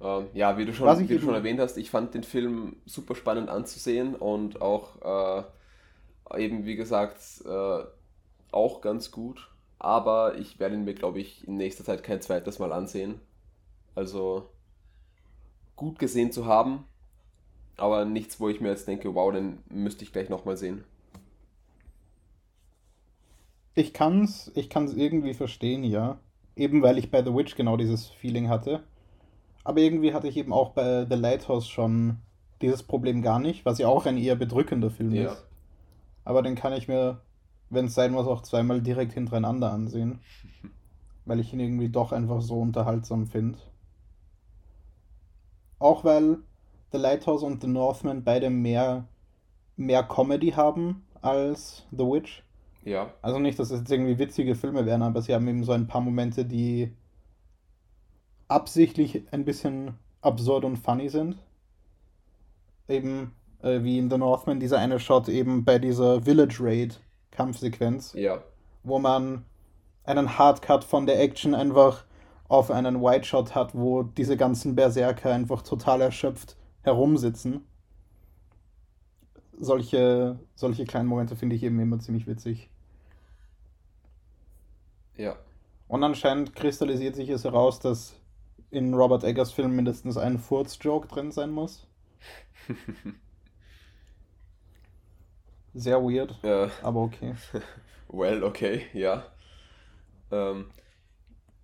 [0.00, 3.14] Ähm, ja, wie du schon, wie du schon erwähnt hast, ich fand den Film super
[3.14, 5.44] spannend anzusehen und auch
[6.30, 7.84] äh, eben, wie gesagt, äh,
[8.52, 9.50] auch ganz gut.
[9.78, 13.20] Aber ich werde ihn mir, glaube ich, in nächster Zeit kein zweites Mal ansehen.
[13.94, 14.48] Also
[15.76, 16.84] gut gesehen zu haben,
[17.76, 20.84] aber nichts, wo ich mir jetzt denke, wow, den müsste ich gleich nochmal sehen.
[23.74, 26.18] Ich kann's, ich kann's irgendwie verstehen, ja.
[26.56, 28.82] Eben weil ich bei The Witch genau dieses Feeling hatte.
[29.62, 32.16] Aber irgendwie hatte ich eben auch bei The Lighthouse schon
[32.60, 35.30] dieses Problem gar nicht, was ja auch ein eher bedrückender Film ja.
[35.32, 35.46] ist.
[36.24, 37.20] Aber den kann ich mir,
[37.70, 40.20] wenn es sein muss, auch zweimal direkt hintereinander ansehen.
[41.28, 43.58] weil ich ihn irgendwie doch einfach so unterhaltsam finde.
[45.78, 46.38] Auch weil
[46.90, 49.06] The Lighthouse und The Northman beide mehr,
[49.76, 52.42] mehr Comedy haben als The Witch.
[52.82, 53.12] Ja.
[53.20, 55.86] Also nicht, dass es jetzt irgendwie witzige Filme wären, aber sie haben eben so ein
[55.86, 56.92] paar Momente, die
[58.48, 61.36] absichtlich ein bisschen absurd und funny sind.
[62.88, 67.00] Eben äh, wie in The Northman dieser eine Shot eben bei dieser Village Raid
[67.30, 68.12] Kampfsequenz.
[68.14, 68.42] Ja.
[68.82, 69.44] Wo man
[70.04, 72.04] einen Hardcut von der Action einfach
[72.48, 77.66] auf einen White Shot hat, wo diese ganzen Berserker einfach total erschöpft herumsitzen.
[79.58, 82.70] Solche, solche kleinen Momente finde ich eben immer ziemlich witzig.
[85.16, 85.36] Ja.
[85.88, 88.14] Und anscheinend kristallisiert sich es heraus, dass
[88.70, 91.86] in Robert Eggers Film mindestens ein Furz-Joke drin sein muss.
[95.74, 96.70] Sehr weird, ja.
[96.82, 97.34] aber okay.
[98.08, 99.24] well, okay, ja.
[100.30, 100.66] Ähm,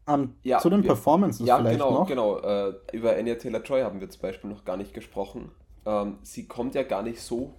[0.07, 2.07] um, ja zu den wir, Performances ja, vielleicht genau, noch.
[2.07, 2.39] genau.
[2.39, 5.51] Äh, über Anya Taylor-Joy haben wir zum Beispiel noch gar nicht gesprochen.
[5.87, 7.55] Ähm, sie kommt ja gar nicht so,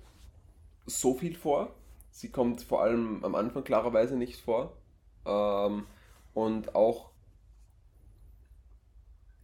[0.85, 1.73] so viel vor.
[2.11, 4.77] Sie kommt vor allem am Anfang klarerweise nicht vor.
[5.25, 5.85] Ähm,
[6.33, 7.09] und auch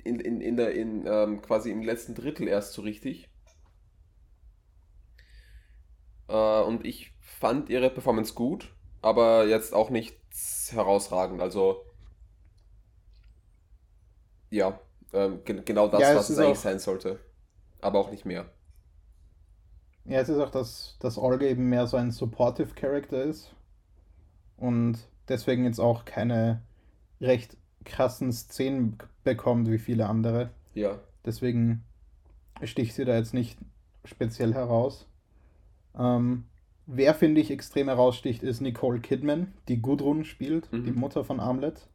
[0.04, 3.30] in, in, in der, in, ähm, quasi im letzten Drittel erst so richtig.
[6.32, 11.42] Äh, und ich fand ihre Performance gut, aber jetzt auch nichts herausragend.
[11.42, 11.86] Also,
[14.50, 14.80] ja,
[15.14, 17.20] ähm, ge genau das, ja, was es eigentlich sein sollte.
[17.82, 18.50] Aber auch nicht mehr.
[20.06, 23.54] Ja, es ist auch, dass, dass Olga eben mehr so ein Supportive Character ist.
[24.58, 26.62] Und deswegen jetzt auch keine
[27.20, 30.52] recht krassen Szenen bekommt wie viele andere.
[30.74, 31.00] Ja.
[31.26, 31.84] Deswegen
[32.64, 33.60] sticht sie da jetzt nicht
[34.06, 35.08] speziell heraus.
[35.98, 36.46] Ähm,
[36.86, 40.84] wer, finde ich, extrem heraussticht, ist Nicole Kidman, die Gudrun spielt, mhm.
[40.84, 41.88] die Mutter von Armlet.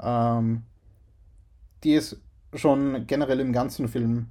[0.00, 0.62] Ähm,
[1.84, 2.20] die ist
[2.54, 4.26] schon generell im ganzen Film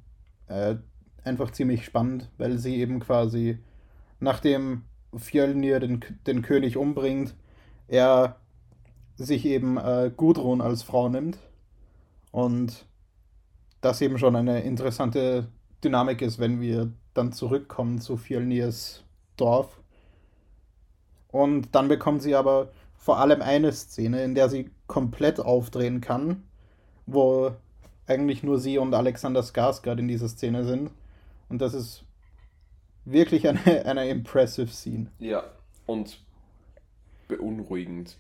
[0.48, 0.76] äh,
[1.24, 3.58] einfach ziemlich spannend, weil sie eben quasi,
[4.20, 4.84] nachdem
[5.16, 7.36] Fjölnir den, den König umbringt,
[7.88, 8.38] er
[9.16, 11.38] sich eben äh, Gudrun als Frau nimmt
[12.32, 12.86] und
[13.82, 15.48] das eben schon eine interessante
[15.84, 19.04] Dynamik ist, wenn wir dann zurückkommen zu Fjölnirs
[19.38, 19.80] Dorf.
[21.30, 26.44] Und dann bekommt sie aber vor allem eine Szene, in der sie komplett aufdrehen kann,
[27.06, 27.54] wo
[28.08, 30.92] eigentlich nur sie und Alexander Skarsgård in dieser Szene sind,
[31.50, 32.04] Und das ist
[33.06, 35.08] wirklich eine, eine impressive Scene.
[35.20, 35.44] Ja,
[35.86, 36.20] und
[37.28, 38.18] beunruhigend.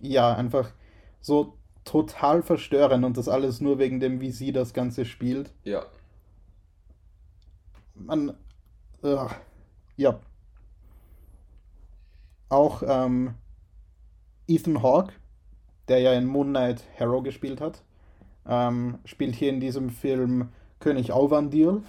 [0.00, 0.72] Ja, einfach
[1.20, 1.54] so
[1.84, 5.52] total verstörend und das alles nur wegen dem, wie sie das Ganze spielt.
[5.64, 5.86] Ja.
[7.98, 8.34] Man,
[9.02, 9.26] äh,
[9.96, 10.18] ja.
[12.48, 13.34] Auch ähm,
[14.46, 15.12] Ethan Hawke,
[15.88, 17.82] der ja in Moon Knight Harrow gespielt hat,
[18.46, 21.82] ähm, spielt hier in diesem Film König Auvandil.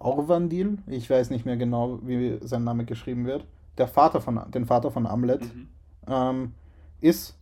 [0.00, 3.44] Orvandil, ich weiß nicht mehr genau, wie sein Name geschrieben wird.
[3.78, 5.42] Der Vater von, den Vater von Amlet.
[5.42, 5.68] Mhm.
[6.06, 6.54] Ähm,
[7.00, 7.36] ist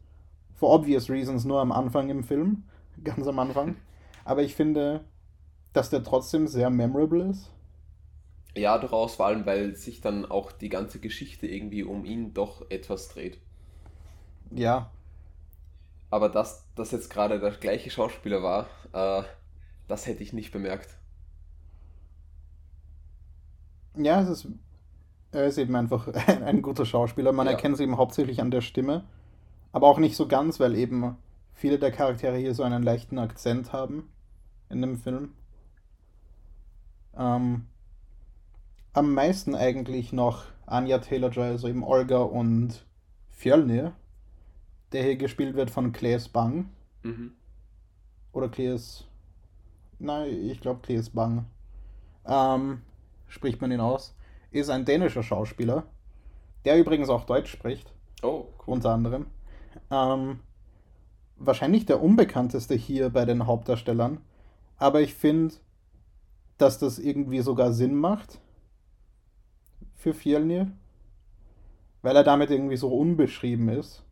[0.54, 2.64] for obvious reasons nur am Anfang im Film,
[3.04, 3.76] ganz am Anfang.
[4.24, 5.04] Aber ich finde,
[5.76, 7.50] dass der trotzdem sehr memorable ist.
[8.56, 12.68] Ja, durchaus, vor allem, weil sich dann auch die ganze Geschichte irgendwie um ihn doch
[12.72, 13.38] etwas dreht.
[14.50, 14.90] Ja,
[16.10, 19.22] Aber dass das jetzt gerade der gleiche Schauspieler war, äh,
[19.88, 20.98] das hätte ich nicht bemerkt.
[23.96, 24.48] ja, es ist,
[25.32, 27.32] er ist eben einfach ein, ein guter Schauspieler.
[27.32, 27.48] Man Ja.
[27.48, 29.04] erkennt es eben hauptsächlich an der Stimme,
[29.72, 31.16] aber auch nicht so ganz, weil eben
[31.54, 34.10] viele der Charaktere hier so einen leichten Akzent haben
[34.70, 35.32] in dem Film.
[37.16, 37.66] Ähm,
[38.92, 42.86] am meisten eigentlich noch Anya Taylor-Joy, also eben Olga und
[43.30, 43.92] Fjölnir,
[44.92, 46.70] der hier gespielt wird von Claes Bang.
[47.02, 47.32] Mhm.
[48.32, 49.04] Oder Claes.
[49.98, 51.46] Nein, ich glaube Claes Bang.
[52.26, 52.82] Ähm,
[53.28, 54.14] spricht man ihn aus.
[54.50, 55.84] Ist ein dänischer Schauspieler,
[56.64, 57.92] der übrigens auch Deutsch spricht,
[58.22, 58.74] Oh, cool.
[58.74, 59.26] unter anderem.
[59.90, 60.40] Ähm,
[61.36, 64.20] wahrscheinlich der unbekannteste hier bei den Hauptdarstellern.
[64.78, 65.54] Aber ich finde,
[66.58, 68.40] dass das irgendwie sogar Sinn macht
[69.94, 70.70] für Fjellnir.
[72.02, 74.02] Weil er damit irgendwie so unbeschrieben ist.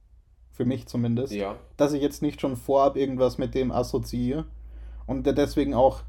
[0.50, 4.46] Für mich zumindest Ja, dass ich jetzt nicht schon vorab irgendwas mit dem assoziiere
[5.06, 6.02] und der deswegen auch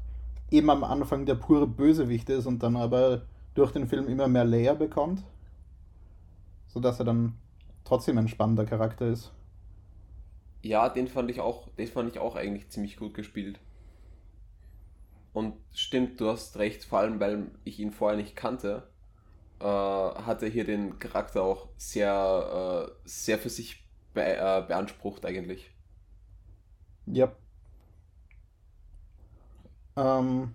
[0.52, 3.22] eben am Anfang der pure Bösewicht ist und dann aber
[3.54, 5.24] durch den Film immer mehr Layer bekommt,
[6.68, 7.34] sodass er dann
[7.82, 9.32] trotzdem ein spannender Charakter ist.
[10.62, 13.58] ja, den fand ich auch, den fand ich auch eigentlich ziemlich gut gespielt.
[15.36, 18.88] Und stimmt, du hast recht, vor allem weil ich ihn vorher nicht kannte,
[19.60, 23.84] äh, hat er hier den Charakter auch sehr, äh, sehr für sich
[24.14, 25.70] be äh, beansprucht eigentlich.
[27.04, 27.32] Ja.
[29.94, 30.54] Ähm,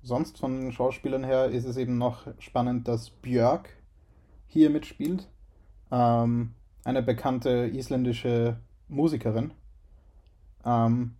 [0.00, 3.68] sonst von den Schauspielern her ist es eben noch spannend, dass Björk
[4.46, 5.28] hier mitspielt.
[5.90, 6.54] Ähm,
[6.84, 8.58] eine bekannte isländische
[8.88, 9.52] Musikerin.
[10.64, 11.16] Ähm,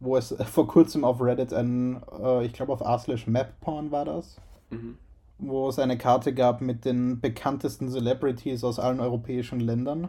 [0.00, 4.36] wo es vor kurzem auf Reddit ein, äh, ich glaube auf r/slash mapporn war das,
[4.70, 4.98] Mhm.
[5.38, 10.08] wo es eine Karte gab mit den bekanntesten Celebrities aus allen europäischen Ländern.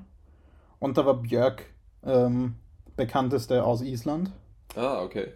[0.80, 1.66] Und da war Björk
[2.04, 2.56] ähm,
[2.96, 4.32] bekannteste aus Island.
[4.76, 5.34] Ah, okay.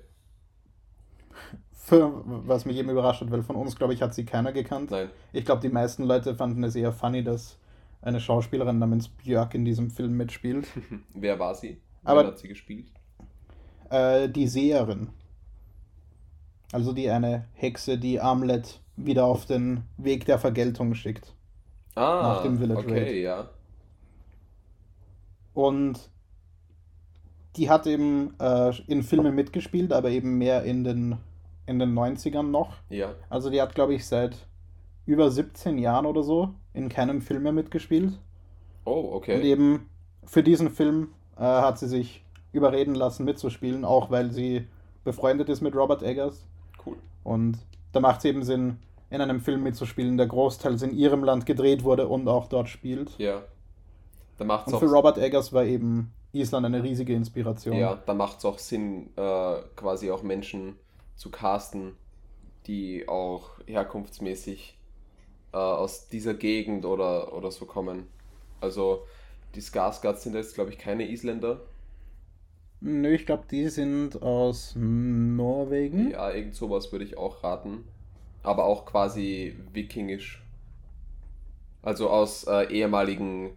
[1.71, 4.91] Für, was mich eben überrascht hat, weil von uns, glaube ich, hat sie keiner gekannt.
[4.91, 5.09] Nein.
[5.33, 7.57] Ich glaube, die meisten Leute fanden es eher funny, dass
[8.01, 10.67] eine Schauspielerin namens Björk in diesem Film mitspielt.
[11.13, 11.81] Wer war sie?
[12.03, 12.91] Aber- Wen hat sie gespielt?
[13.91, 15.09] Äh, die Seherin.
[16.71, 21.33] Also die eine Hexe, die Amlet wieder auf den Weg der Vergeltung schickt.
[21.95, 23.15] Ah, Nach dem Village okay, Raid.
[23.23, 23.49] ja.
[25.53, 25.99] Und
[27.57, 31.17] die hat eben äh, in Filmen mitgespielt, aber eben mehr in den,
[31.65, 32.77] in den 90ern noch.
[32.89, 33.15] Ja.
[33.29, 34.37] Also die hat, glaube ich, seit
[35.05, 38.13] über 17 Jahren oder so in keinem Film mehr mitgespielt.
[38.85, 39.41] Oh, Und okay.
[39.41, 39.89] eben
[40.23, 44.67] für diesen Film äh, hat sie sich überreden lassen mitzuspielen, auch weil sie
[45.03, 46.45] befreundet ist mit Robert Eggers.
[46.85, 46.97] Cool.
[47.23, 47.57] Und
[47.91, 48.77] da macht es eben Sinn,
[49.09, 53.17] in einem Film mitzuspielen, der großteils in ihrem Land gedreht wurde und auch dort spielt.
[53.17, 53.43] Ja.
[54.37, 57.75] Da macht es Und für Robert Eggers war eben Island eine riesige Inspiration.
[57.75, 60.77] ja, da macht's auch Sinn, äh, quasi auch Menschen
[61.15, 61.97] zu casten,
[62.67, 64.77] die auch herkunftsmäßig
[65.51, 68.07] äh, aus dieser Gegend oder, oder so kommen.
[68.61, 69.05] Also
[69.55, 71.59] die Skarsgårds sind jetzt, glaube ich, keine Isländer.
[72.81, 76.11] Nö, ich glaube, die sind aus Norwegen.
[76.11, 77.83] Ja, irgend sowas würde ich auch raten.
[78.43, 80.43] Aber auch quasi wikingisch.
[81.83, 83.51] Also aus äh, ehemaligen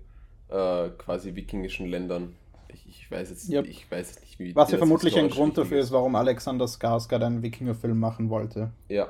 [0.48, 2.34] äh, quasi wikingischen Ländern.
[2.68, 3.62] Ich, ich weiß jetzt Ja.
[3.62, 7.24] ich weiß jetzt nicht, wie Was ja vermutlich ein Grund dafür ist, warum Alexander Skarsgård
[7.24, 8.72] einen Wikingerfilm machen wollte.
[8.88, 9.08] Ja,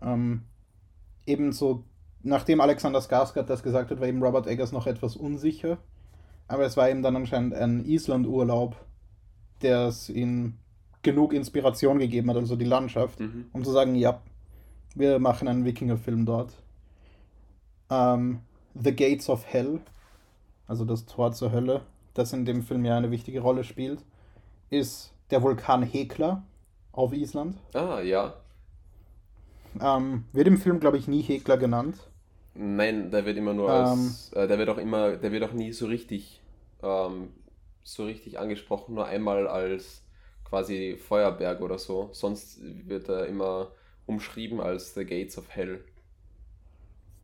[0.00, 0.42] Ähm,
[1.26, 1.84] ebenso,
[2.22, 5.78] nachdem Alexander Skarsgård das gesagt hat, war eben Robert Eggers noch etwas unsicher.
[6.48, 8.74] Aber es war ihm dann anscheinend ein Island-Urlaub,
[9.62, 10.54] der es ihm
[11.02, 13.46] genug Inspiration gegeben hat, also die Landschaft, mhm.
[13.52, 14.20] um zu sagen, ja,
[14.94, 16.52] wir machen einen Wikingerfilm dort.
[17.90, 18.40] Ähm,
[18.74, 19.80] The Gates of Hell,
[20.66, 21.82] also das Tor zur Hölle,
[22.14, 24.04] das in dem Film ja eine wichtige Rolle spielt,
[24.70, 26.42] ist der Vulkan Hekla,
[26.92, 27.56] auf Island.
[27.74, 28.34] Ah, ja.
[29.80, 32.07] Ähm, wird im Film, glaube ich, nie Hekler genannt.
[32.60, 33.74] Nein, der wird immer nur Ähm.
[33.76, 36.40] als, äh, der wird auch immer, der wird auch nie so richtig,
[36.82, 37.30] ähm,
[37.84, 40.02] so richtig angesprochen, nur einmal als
[40.44, 42.08] quasi Feuerberg oder so.
[42.12, 43.68] Sonst wird er immer
[44.06, 45.84] umschrieben als The Gates of Hell.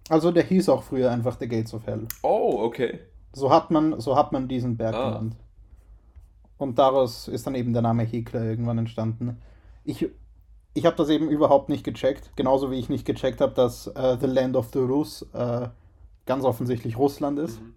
[0.08, 2.06] Also der hieß auch früher einfach The Gates of Hell.
[2.22, 3.00] Oh, okay.
[3.32, 5.08] So hat man, so hat man diesen Berg Ah.
[5.08, 5.36] genannt.
[6.58, 9.38] Und daraus ist dann eben der Name Hekla irgendwann entstanden.
[9.84, 10.06] Ich,
[10.74, 14.16] ich habe das eben überhaupt nicht gecheckt, genauso wie ich nicht gecheckt habe, dass äh,
[14.20, 15.68] The Land of the Rus äh,
[16.26, 17.60] ganz offensichtlich Russland ist.
[17.60, 17.74] Mhm.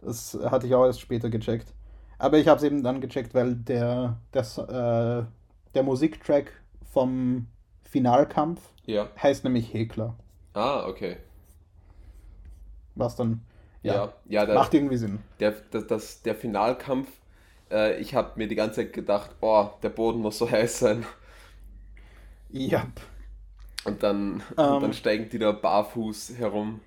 [0.00, 1.72] Das hatte ich auch erst später gecheckt.
[2.18, 5.24] Aber ich habe es eben dann gecheckt, weil der, das, äh,
[5.74, 6.52] der Musiktrack
[6.92, 7.46] vom
[7.82, 9.08] Finalkampf Ja.
[9.20, 10.14] heißt nämlich Hekla.
[10.52, 11.16] Ah, okay.
[12.94, 13.40] Was dann,
[13.82, 15.18] ja, Ja, ja, der, macht irgendwie Sinn.
[15.40, 17.08] der, das, das, der Finalkampf,
[17.70, 21.04] äh, ich habe mir die ganze Zeit gedacht, oh, der Boden muss so heiß sein.
[22.54, 22.86] Ja.
[23.84, 24.74] Und dann, Ähm.
[24.76, 26.80] und dann steigen die da barfuß herum.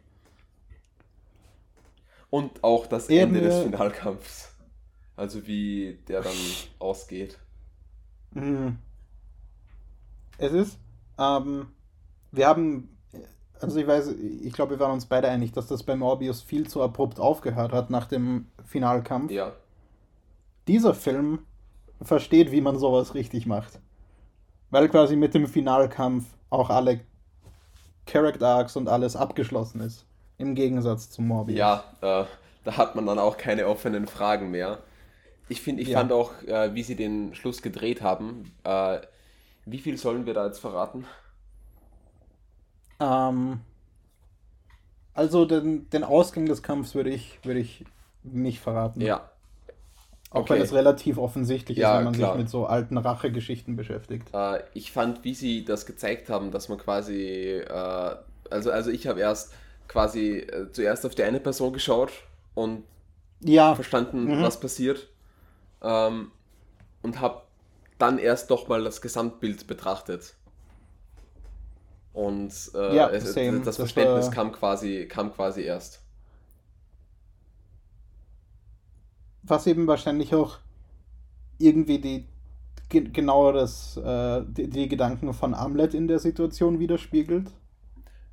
[2.29, 3.63] Und auch das Ende des.
[3.63, 4.53] Finalkampfs.
[5.15, 6.33] Also wie der dann
[6.79, 7.37] ausgeht.
[8.31, 8.77] Mhm.
[10.37, 10.79] Es ist,
[11.17, 11.67] ähm,
[12.31, 12.97] wir haben,
[13.59, 14.09] also ich weiß,
[14.43, 17.71] ich glaube, wir waren uns beide einig, dass das bei Morbius viel zu abrupt aufgehört
[17.71, 19.31] hat nach dem Finalkampf.
[19.31, 19.53] Ja,
[20.67, 21.39] Dieser Film
[22.01, 23.79] versteht, wie man sowas richtig macht.
[24.69, 27.01] Weil quasi mit dem Finalkampf auch alle
[28.05, 30.05] Character Arcs und alles abgeschlossen ist.
[30.37, 31.57] Im Gegensatz zu Morbius.
[31.57, 32.25] ja äh,
[32.63, 34.79] da hat man dann auch keine offenen Fragen mehr.
[35.49, 35.99] Ich finde, ich Ja.
[35.99, 38.51] fand auch, äh, wie sie den Schluss gedreht haben.
[38.63, 38.99] Äh,
[39.65, 41.05] wie viel sollen wir da jetzt verraten?
[42.99, 43.61] Ähm,
[45.13, 47.85] also den, den Ausgang des Kampfs würde ich, würde ich
[48.23, 49.01] nicht verraten.
[49.01, 49.29] Ja,
[50.29, 50.55] Auch okay.
[50.55, 52.31] wenn es relativ offensichtlich Ja, ist, wenn man klar.
[52.33, 54.27] sich mit so alten Rachegeschichten beschäftigt.
[54.33, 58.15] Äh, ich fand, wie sie das gezeigt haben, dass man quasi, äh,
[58.49, 59.53] also, also ich habe erst
[59.87, 62.11] quasi äh, zuerst auf die eine Person geschaut
[62.55, 62.83] und
[63.39, 64.41] Ja, verstanden, Mhm.
[64.41, 65.07] was passiert
[65.81, 66.31] ähm,
[67.03, 67.43] und habe
[67.97, 70.35] dann erst doch mal das Gesamtbild betrachtet.
[72.13, 76.01] Und äh, Ja, es, das Das Verständnis war- kam quasi, kam quasi erst.
[79.49, 80.57] Was eben wahrscheinlich auch
[81.57, 82.25] irgendwie die
[82.89, 87.51] ge genauer das, äh, die, die Gedanken von Amlet in der Situation widerspiegelt.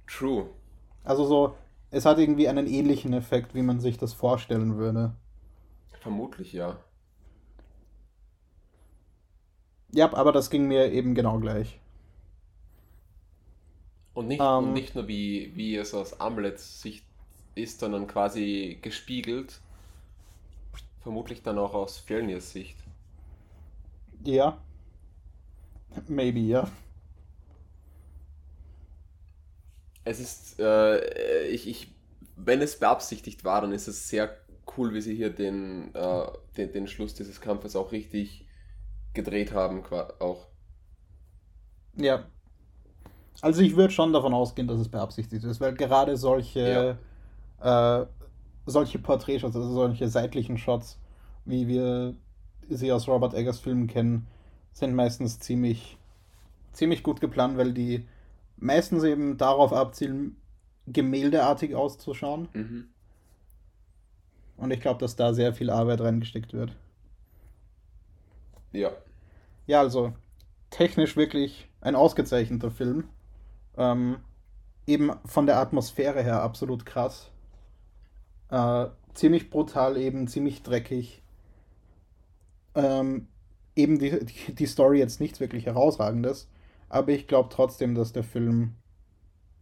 [0.07, 0.49] True.
[1.05, 1.55] Also so,
[1.91, 5.15] es hat irgendwie einen ähnlichen Effekt, wie man sich das vorstellen würde.
[6.01, 6.79] Vermutlich ja.
[9.93, 11.81] Ja, aber das ging mir eben genau gleich.
[14.13, 14.65] Und nicht, Ähm.
[14.65, 17.05] und nicht nur wie, wie es aus Amlets Sicht
[17.55, 19.61] ist, sondern quasi gespiegelt.
[21.05, 22.79] Vermutlich dann auch aus Fjellnirs Sicht.
[24.25, 24.57] Ja.
[26.09, 26.67] Maybe, ja.
[30.05, 31.95] Es ist, äh, ich, ich,
[32.37, 34.35] wenn es beabsichtigt war, dann ist es sehr
[34.79, 36.27] cool, wie sie hier den, äh,
[36.57, 38.49] den, den Schluss dieses Kampfes auch richtig
[39.13, 39.85] gedreht haben,
[40.21, 40.47] auch.
[41.97, 42.25] Ja.
[43.43, 46.99] Also ich würde schon davon ausgehen, dass es beabsichtigt ist, weil gerade solche,
[47.61, 48.07] äh,
[48.65, 50.99] solche Porträtshots, also solche seitlichen Shots,
[51.45, 52.15] wie wir
[52.69, 54.27] sie aus Robert Eggers Filmen kennen,
[54.73, 55.99] sind meistens ziemlich,
[56.73, 58.07] ziemlich gut geplant, weil die
[58.57, 60.37] meistens eben darauf abzielen,
[60.87, 62.49] gemäldeartig auszuschauen.
[62.53, 62.89] Mhm.
[64.57, 66.77] Und ich glaube, dass da sehr viel Arbeit reingesteckt wird.
[68.73, 68.91] Ja.
[69.67, 70.13] Ja, also
[70.71, 73.09] technisch wirklich ein ausgezeichneter Film.
[73.77, 74.19] Ähm,
[74.87, 77.31] eben von der Atmosphäre her absolut krass.
[78.51, 81.23] Äh, ziemlich brutal, eben ziemlich dreckig.
[82.75, 83.29] Ähm,
[83.77, 86.49] eben die, die, die Story jetzt nichts wirklich herausragendes,
[86.89, 88.75] aber ich glaube trotzdem, dass der Film,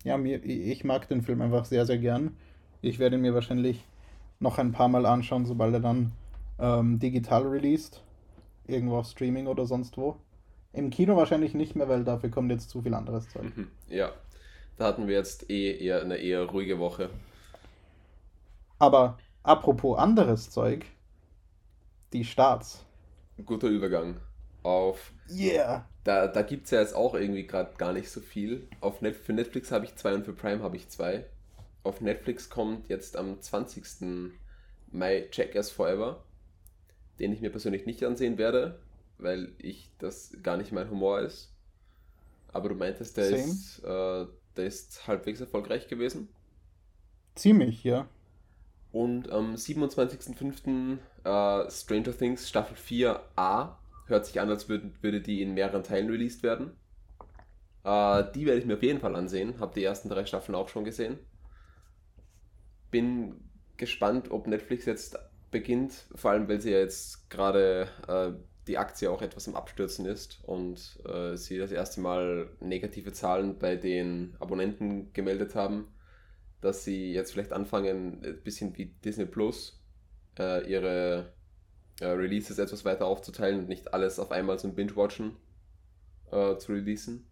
[0.05, 2.37] ja, mir, ich mag den Film einfach sehr, sehr gern.
[2.81, 3.85] Ich werde ihn mir wahrscheinlich
[4.41, 6.13] noch ein paar Mal anschauen, sobald er dann
[6.59, 8.03] ähm, digital released
[8.67, 10.17] irgendwo auf Streaming oder sonst wo.
[10.73, 13.57] Im Kino wahrscheinlich nicht mehr, weil dafür kommt jetzt zu viel anderes Zeug.
[13.57, 13.69] Mhm.
[13.89, 14.13] Ja.
[14.77, 17.11] Da hatten wir jetzt eh eher eine eher ruhige Woche.
[18.79, 20.87] Aber apropos anderes Zeug,
[22.13, 22.85] die Starts.
[23.45, 24.21] Guter Übergang.
[24.63, 25.13] Auf.
[25.31, 25.89] Yeah.
[26.05, 28.69] Da, da gibt es ja jetzt auch irgendwie gerade gar nicht so viel.
[28.81, 31.27] Auf Net für Netflix habe ich zwei und für Prime habe ich zwei.
[31.85, 34.31] Auf Netflix kommt jetzt am 20.
[34.93, 36.23] Mai Jackass Forever,
[37.19, 38.79] den ich mir persönlich nicht ansehen werde,
[39.19, 41.53] weil ich das gar nicht mein Humor ist.
[42.53, 43.43] Aber du meintest, der, Same.
[43.43, 46.29] ist, äh, der ist halbwegs erfolgreich gewesen.
[47.35, 48.07] Ziemlich, ja.
[48.93, 50.99] Und am 27.05.
[51.25, 56.11] Äh, Stranger Things Staffel 4a hört sich an, als würde, würde die in mehreren Teilen
[56.11, 56.73] released werden.
[57.85, 59.59] Äh, die werde ich mir auf jeden Fall ansehen.
[59.59, 61.19] Habe die ersten drei Staffeln auch schon gesehen.
[62.91, 65.19] Bin gespannt, ob Netflix jetzt
[65.51, 68.33] beginnt, vor allem weil sie ja jetzt gerade äh,
[68.67, 73.59] die Aktie auch etwas im Abstürzen ist und äh, sie das erste Mal negative Zahlen
[73.59, 75.93] bei den Abonnenten gemeldet haben,
[76.63, 79.79] dass sie jetzt vielleicht anfangen, ein bisschen wie Disney Plus
[80.39, 81.35] äh, ihre
[82.01, 85.37] äh, Releases etwas weiter aufzuteilen und nicht alles auf einmal zum Binge-Watchen
[86.31, 87.27] äh, zu releasen.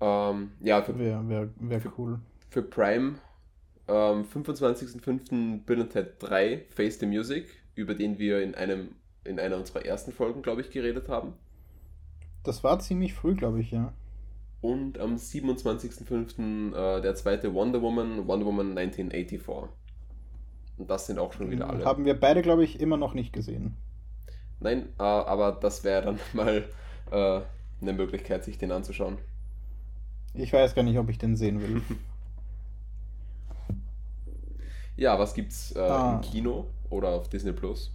[0.00, 2.20] Ähm, ja, für, wäre wär, wär cool.
[2.50, 3.14] Für Prime
[3.86, 5.64] am ähm, 25.05.
[5.64, 9.84] Bill and Ted 3 Face the Music, über den wir in einem in einer unserer
[9.84, 11.32] ersten Folgen, glaube ich, geredet haben.
[12.44, 13.92] Das war ziemlich früh, glaube ich, ja.
[14.60, 16.74] Und am 27.05.
[16.74, 19.70] Äh, der zweite Wonder Woman, Wonder Woman 1984.
[20.78, 21.84] Und das sind auch schon wieder alle.
[21.84, 23.76] Haben wir beide, glaube ich, immer noch nicht gesehen.
[24.60, 26.64] Nein, äh, aber das wäre dann mal
[27.10, 27.40] äh,
[27.80, 29.18] eine Möglichkeit, sich den anzuschauen.
[30.34, 31.82] Ich weiß gar nicht, ob ich den sehen will.
[34.96, 36.14] ja, was gibt's äh, ah.
[36.14, 37.92] im Kino oder auf Disney Plus?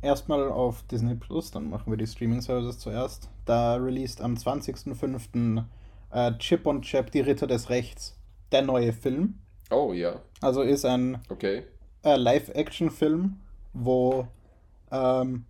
[0.00, 3.30] Erstmal auf Disney Plus, dann machen wir die Streaming Services zuerst.
[3.44, 5.64] Da released am 20.05.
[6.10, 8.16] Äh, Chip und Chap, die Ritter des Rechts,
[8.52, 9.40] der neue Film.
[9.70, 10.20] Oh ja.
[10.40, 11.64] Also ist ein okay.
[12.04, 13.36] äh, Live-Action-Film,
[13.74, 14.28] wo
[14.90, 15.44] ähm,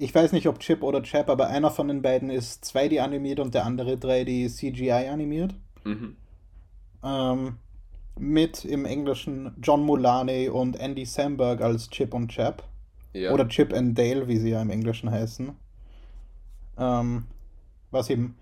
[0.00, 3.38] ich weiß nicht, ob Chip oder Chap, aber einer von den beiden ist 2D animiert
[3.38, 5.54] und der andere 3D CGI animiert.
[5.84, 6.16] Mhm.
[7.04, 7.58] Ähm,
[8.18, 12.62] mit im Englischen John Mulaney und Andy Samberg als Chip und Chap.
[13.12, 13.32] Ja.
[13.32, 15.52] Oder Chip and Dale, wie sie ja im Englischen heißen.
[16.78, 17.24] Ähm,
[17.90, 18.36] was eben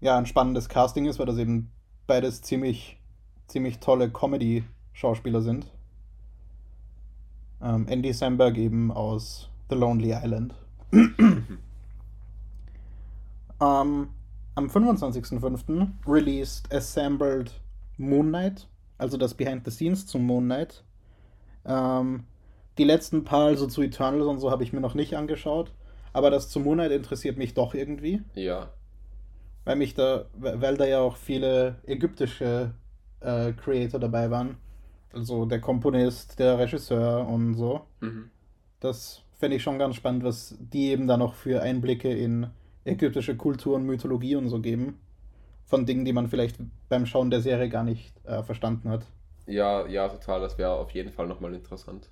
[0.00, 1.70] ja ein spannendes Casting ist, weil das eben
[2.06, 2.98] beides ziemlich
[3.46, 5.66] ziemlich tolle Comedy-Schauspieler sind.
[7.62, 10.54] Ähm, Andy Samberg eben aus The Lonely Island.
[10.92, 11.18] ähm,
[13.60, 14.08] am
[14.56, 15.88] 25.05.
[16.06, 17.60] released Assembled
[17.96, 18.68] Moon Knight,
[18.98, 20.84] also das Behind the Scenes zum Moon Knight.
[21.64, 22.24] Ähm,
[22.78, 25.72] die letzten paar, also zu Eternals und so, habe ich mir noch nicht angeschaut.
[26.12, 28.22] Aber das zu Moon Knight interessiert mich doch irgendwie.
[28.34, 28.70] Ja.
[29.64, 32.72] Weil mich da, weil da ja auch viele ägyptische
[33.20, 34.56] äh, Creator dabei waren.
[35.12, 37.82] Also der Komponist, der Regisseur und so.
[38.00, 38.30] Mhm.
[38.80, 42.48] Das fände ich schon ganz spannend, was die eben da noch für Einblicke in
[42.84, 45.00] ägyptische Kultur und Mythologie und so geben.
[45.64, 46.56] Von Dingen, die man vielleicht
[46.88, 49.06] beim Schauen der Serie gar nicht äh, verstanden hat.
[49.46, 50.40] Ja, ja, total.
[50.40, 52.08] Das wäre auf jeden Fall nochmal interessant.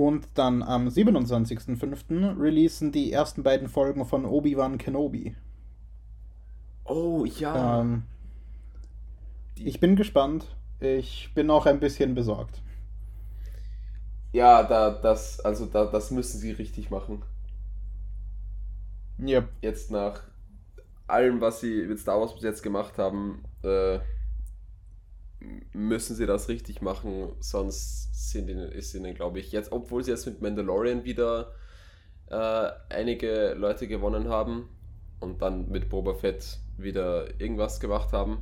[0.00, 2.40] Und dann am 27.05.
[2.40, 5.36] releasen die ersten beiden Folgen von Obi-Wan Kenobi.
[6.86, 7.82] Oh, ja.
[7.82, 8.04] Ähm,
[9.58, 10.56] ich bin gespannt.
[10.80, 12.62] Ich bin auch ein bisschen besorgt.
[14.32, 17.22] Ja, da, das, also da, das müssen sie richtig machen.
[19.18, 19.50] Yep.
[19.60, 20.22] Jetzt nach
[21.08, 23.98] allem, was sie mit Star Wars bis jetzt gemacht haben, äh,
[25.72, 30.10] müssen sie das richtig machen, sonst sind ihnen, ist ihnen, glaube ich, jetzt, obwohl sie
[30.10, 31.52] jetzt mit Mandalorian wieder
[32.28, 34.68] äh, einige Leute gewonnen haben
[35.20, 38.38] und dann mit Boba Fett wieder irgendwas gemacht haben,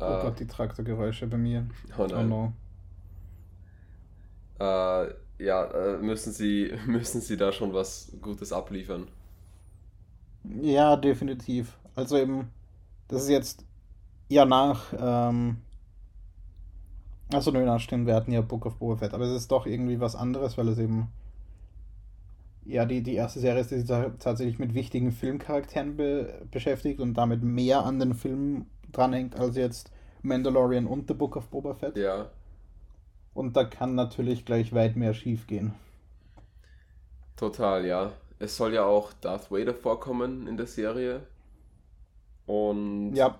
[0.00, 1.66] Oh äh, Gott, die Traktorgeräusche bei mir.
[1.98, 2.32] Oh nein.
[2.32, 2.52] Oh
[4.58, 4.64] no.
[4.64, 9.08] Äh, ja, äh, müssen sie, müssen sie da schon was Gutes abliefern.
[10.44, 11.76] Ja, definitiv.
[11.94, 12.50] Also eben,
[13.08, 13.65] das ist jetzt
[14.28, 15.58] ja nach, ähm,
[17.32, 19.66] achso, nö, na, stimmt, wir hatten ja Book of Boba Fett, aber es ist doch
[19.66, 21.08] irgendwie was anderes, weil es eben,
[22.64, 23.88] ja, die, die erste Serie ist, die sich
[24.18, 29.90] tatsächlich mit wichtigen Filmcharakteren be beschäftigt und damit mehr an den Film dranhängt als jetzt
[30.22, 31.96] Mandalorian und The Book of Boba Fett.
[31.96, 32.30] Ja.
[33.34, 35.74] Und da kann natürlich gleich weit mehr schief gehen.
[37.36, 38.12] Total, ja.
[38.38, 41.26] Es soll ja auch Darth Vader vorkommen in der Serie.
[42.46, 43.38] Und ja,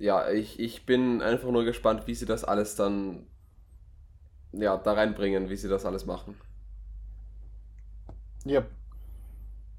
[0.00, 3.26] ja ich, ich bin einfach nur gespannt, wie sie das alles dann
[4.52, 6.34] ja, da reinbringen, wie sie das alles machen.
[8.44, 8.64] Ja.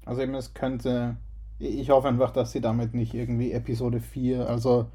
[0.06, 1.16] Also eben, es könnte
[1.62, 4.86] ich hoffe einfach, dass sie damit nicht irgendwie Episode 4, also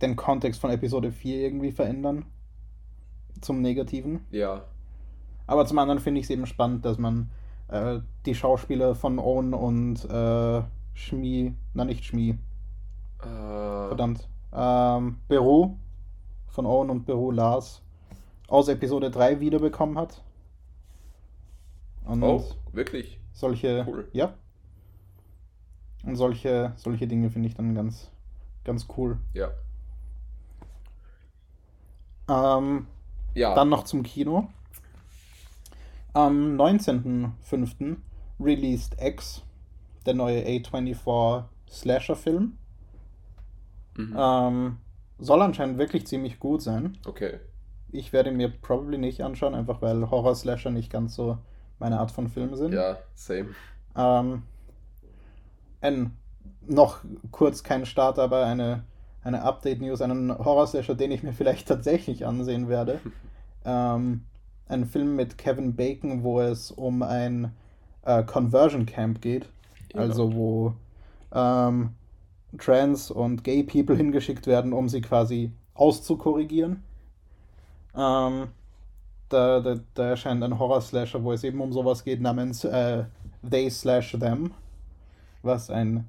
[0.00, 2.26] den Kontext von Episode 4 irgendwie verändern.
[3.40, 4.20] Zum Negativen.
[4.30, 4.64] Ja.
[5.46, 7.30] Aber zum anderen finde ich es eben spannend, dass man
[7.68, 10.62] äh, die Schauspieler von Owen und äh,
[10.94, 12.38] Schmi, na nicht Schmi.
[13.24, 13.88] Uh.
[13.88, 14.28] Verdammt.
[14.52, 15.76] Ähm, Beru
[16.48, 17.82] von Owen und Beru Lars
[18.48, 20.22] aus Episode 3 wiederbekommen hat.
[22.04, 23.18] Und oh, wirklich?
[23.32, 23.84] Solche.
[23.88, 24.08] Cool.
[24.12, 24.34] Ja.
[26.04, 28.10] Und solche, solche Dinge finde ich dann ganz,
[28.62, 29.18] ganz cool.
[29.32, 29.50] Ja.
[32.28, 32.86] Ähm,
[33.34, 33.54] ja.
[33.54, 34.48] Dann noch zum Kino.
[36.12, 37.96] Am 19.05.
[38.38, 39.42] released X,
[40.06, 42.56] der neue A24 Slasher-Film.
[43.96, 44.16] Mhm.
[44.16, 44.76] Ähm,
[45.18, 46.98] soll anscheinend wirklich ziemlich gut sein.
[47.06, 47.38] Okay.
[47.92, 51.38] Ich werde mir probably nicht anschauen, einfach weil Horror-Slasher nicht ganz so
[51.78, 52.72] meine Art von Film sind.
[52.72, 53.50] Ja, same.
[53.96, 54.42] Ähm,
[55.80, 56.16] ein,
[56.66, 56.98] noch
[57.30, 58.84] kurz kein Start, aber eine,
[59.22, 63.00] eine Update-News, einen Horror-Slasher, den ich mir vielleicht tatsächlich ansehen werde.
[63.64, 64.22] ähm,
[64.66, 67.52] ein Film mit Kevin Bacon, wo es um ein
[68.02, 69.46] äh, Conversion Camp geht.
[69.92, 70.00] Ja.
[70.00, 70.74] Also wo
[71.32, 71.90] ähm,
[72.58, 76.84] Trans und Gay People hingeschickt werden, um sie quasi auszukorrigieren.
[77.96, 78.48] Ähm,
[79.28, 83.04] da, da, da erscheint ein Horror-Slasher, wo es eben um sowas geht, namens äh,
[83.48, 84.52] They Slash Them,
[85.42, 86.08] was ein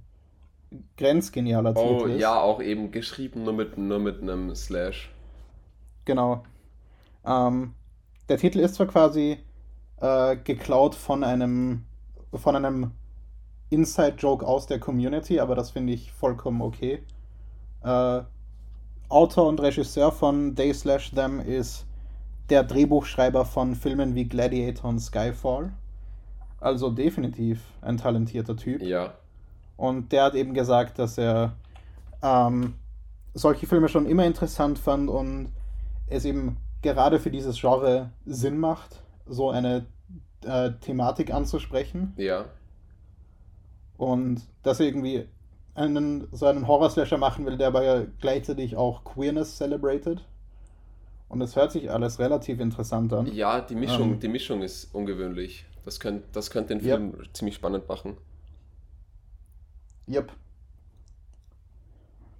[0.97, 2.21] grenzgenialer Oh Titel ist.
[2.21, 5.11] ja, auch eben geschrieben nur mit, nur mit einem Slash.
[6.05, 6.43] Genau.
[7.25, 7.73] Ähm,
[8.29, 9.37] der Titel ist zwar quasi
[10.01, 11.85] äh, geklaut von einem
[12.33, 12.91] von einem
[13.69, 17.03] Inside-Joke aus der Community, aber das finde ich vollkommen okay.
[17.83, 18.21] Äh,
[19.09, 21.85] Autor und Regisseur von They Slash Them ist
[22.49, 25.71] der Drehbuchschreiber von Filmen wie Gladiator und Skyfall.
[26.59, 28.81] Also definitiv ein talentierter Typ.
[28.81, 29.13] Ja.
[29.77, 31.53] Und der hat eben gesagt, dass er
[32.21, 32.75] ähm,
[33.33, 35.51] solche Filme schon immer interessant fand und
[36.07, 39.85] es eben gerade für dieses Genre Sinn macht, so eine
[40.43, 42.13] äh, Thematik anzusprechen.
[42.17, 42.45] Ja.
[43.97, 45.25] Und dass er irgendwie
[45.73, 50.25] einen, so einen Horror-Slasher machen will, der aber gleichzeitig auch Queerness celebrated.
[51.27, 53.27] Und es hört sich alles relativ interessant an.
[53.33, 54.19] Ja, die Mischung, Ähm.
[54.19, 55.65] die Mischung ist ungewöhnlich.
[55.83, 56.81] Das könnte das könnt den.
[56.81, 58.17] Film ziemlich spannend machen.
[60.07, 60.31] Yep.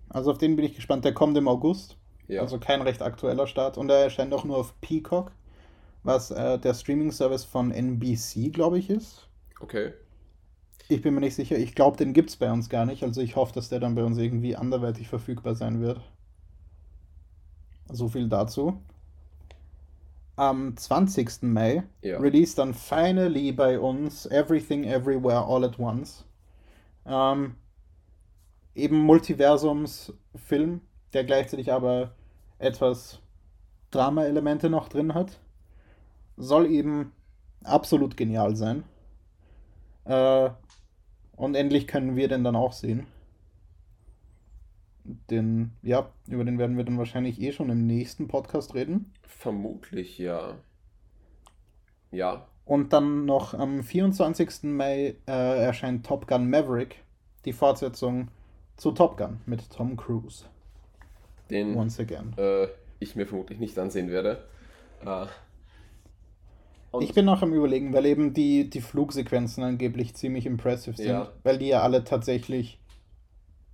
[0.10, 1.04] Also auf den bin ich gespannt.
[1.04, 1.98] Der kommt im August.
[2.28, 2.42] Ja.
[2.42, 3.78] Also kein recht aktueller Start.
[3.78, 5.32] Und er erscheint auch nur auf Peacock,
[6.04, 9.28] was äh, der Streaming-Service von NBC, glaube ich, ist.
[9.60, 9.94] okay.
[10.88, 11.58] Ich bin mir nicht sicher.
[11.58, 13.04] Ich glaube, den gibt es bei uns gar nicht.
[13.04, 16.02] Also ich hoffe, dass der dann bei uns irgendwie anderweitig verfügbar sein wird.
[17.92, 18.80] So viel dazu.
[20.38, 21.54] Am 20.
[21.54, 22.20] Mai Ja.
[22.20, 26.26] released dann finally bei uns Everything Everywhere All at Once.
[27.06, 27.56] Ähm,
[28.76, 30.82] eben Multiversums-Film,
[31.14, 32.12] der gleichzeitig aber
[32.60, 33.20] etwas
[33.92, 35.40] Drama-Elemente noch drin hat.
[36.38, 37.12] Soll eben
[37.64, 38.84] absolut genial sein.
[40.06, 40.50] Äh,
[41.36, 43.08] und endlich können wir den dann auch sehen.
[45.30, 49.14] Den, ja, über den werden wir dann wahrscheinlich eh schon im nächsten Podcast reden.
[49.22, 50.56] Vermutlich, ja.
[52.12, 52.48] Ja.
[52.66, 54.64] Und dann noch am 24.
[54.64, 57.04] Mai äh, erscheint Top Gun Maverick,
[57.46, 58.30] die Fortsetzung
[58.78, 60.46] zu Top Gun mit Tom Cruise.
[61.52, 62.34] Den Once again.
[62.38, 62.68] äh,
[63.00, 64.46] ich mir vermutlich nicht ansehen werde.
[65.06, 65.28] Äh,
[66.96, 71.08] und Ich bin noch am überlegen, weil eben die, die Flugsequenzen angeblich ziemlich impressive sind,
[71.08, 71.32] Ja.
[71.44, 72.80] weil die ja alle tatsächlich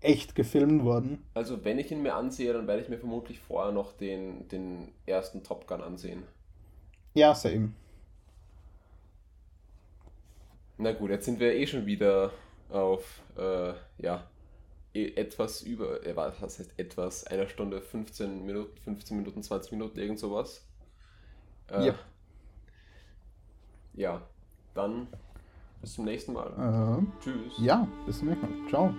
[0.02, 1.23] echt gefilmt wurden.
[1.35, 4.91] also wenn ich ihn mir ansehe, dann werde ich mir vermutlich vorher noch den, den
[5.06, 6.23] ersten Top Gun ansehen.
[7.14, 7.72] Ja, same.
[10.77, 12.31] Na gut, jetzt sind wir eh schon wieder
[12.69, 14.27] auf, äh, ja,
[14.93, 19.99] eh etwas über, äh, was heißt etwas, einer Stunde 15 Minuten, 15 Minuten, 20 Minuten,
[19.99, 20.65] irgend sowas.
[21.69, 21.95] Äh, Yep.
[23.93, 24.22] Ja,
[24.73, 25.07] dann
[25.81, 26.47] bis zum nächsten Mal.
[26.47, 27.53] Äh, Tschüss.
[27.57, 28.69] ja, bis zum nächsten Mal.
[28.69, 28.93] Ciao.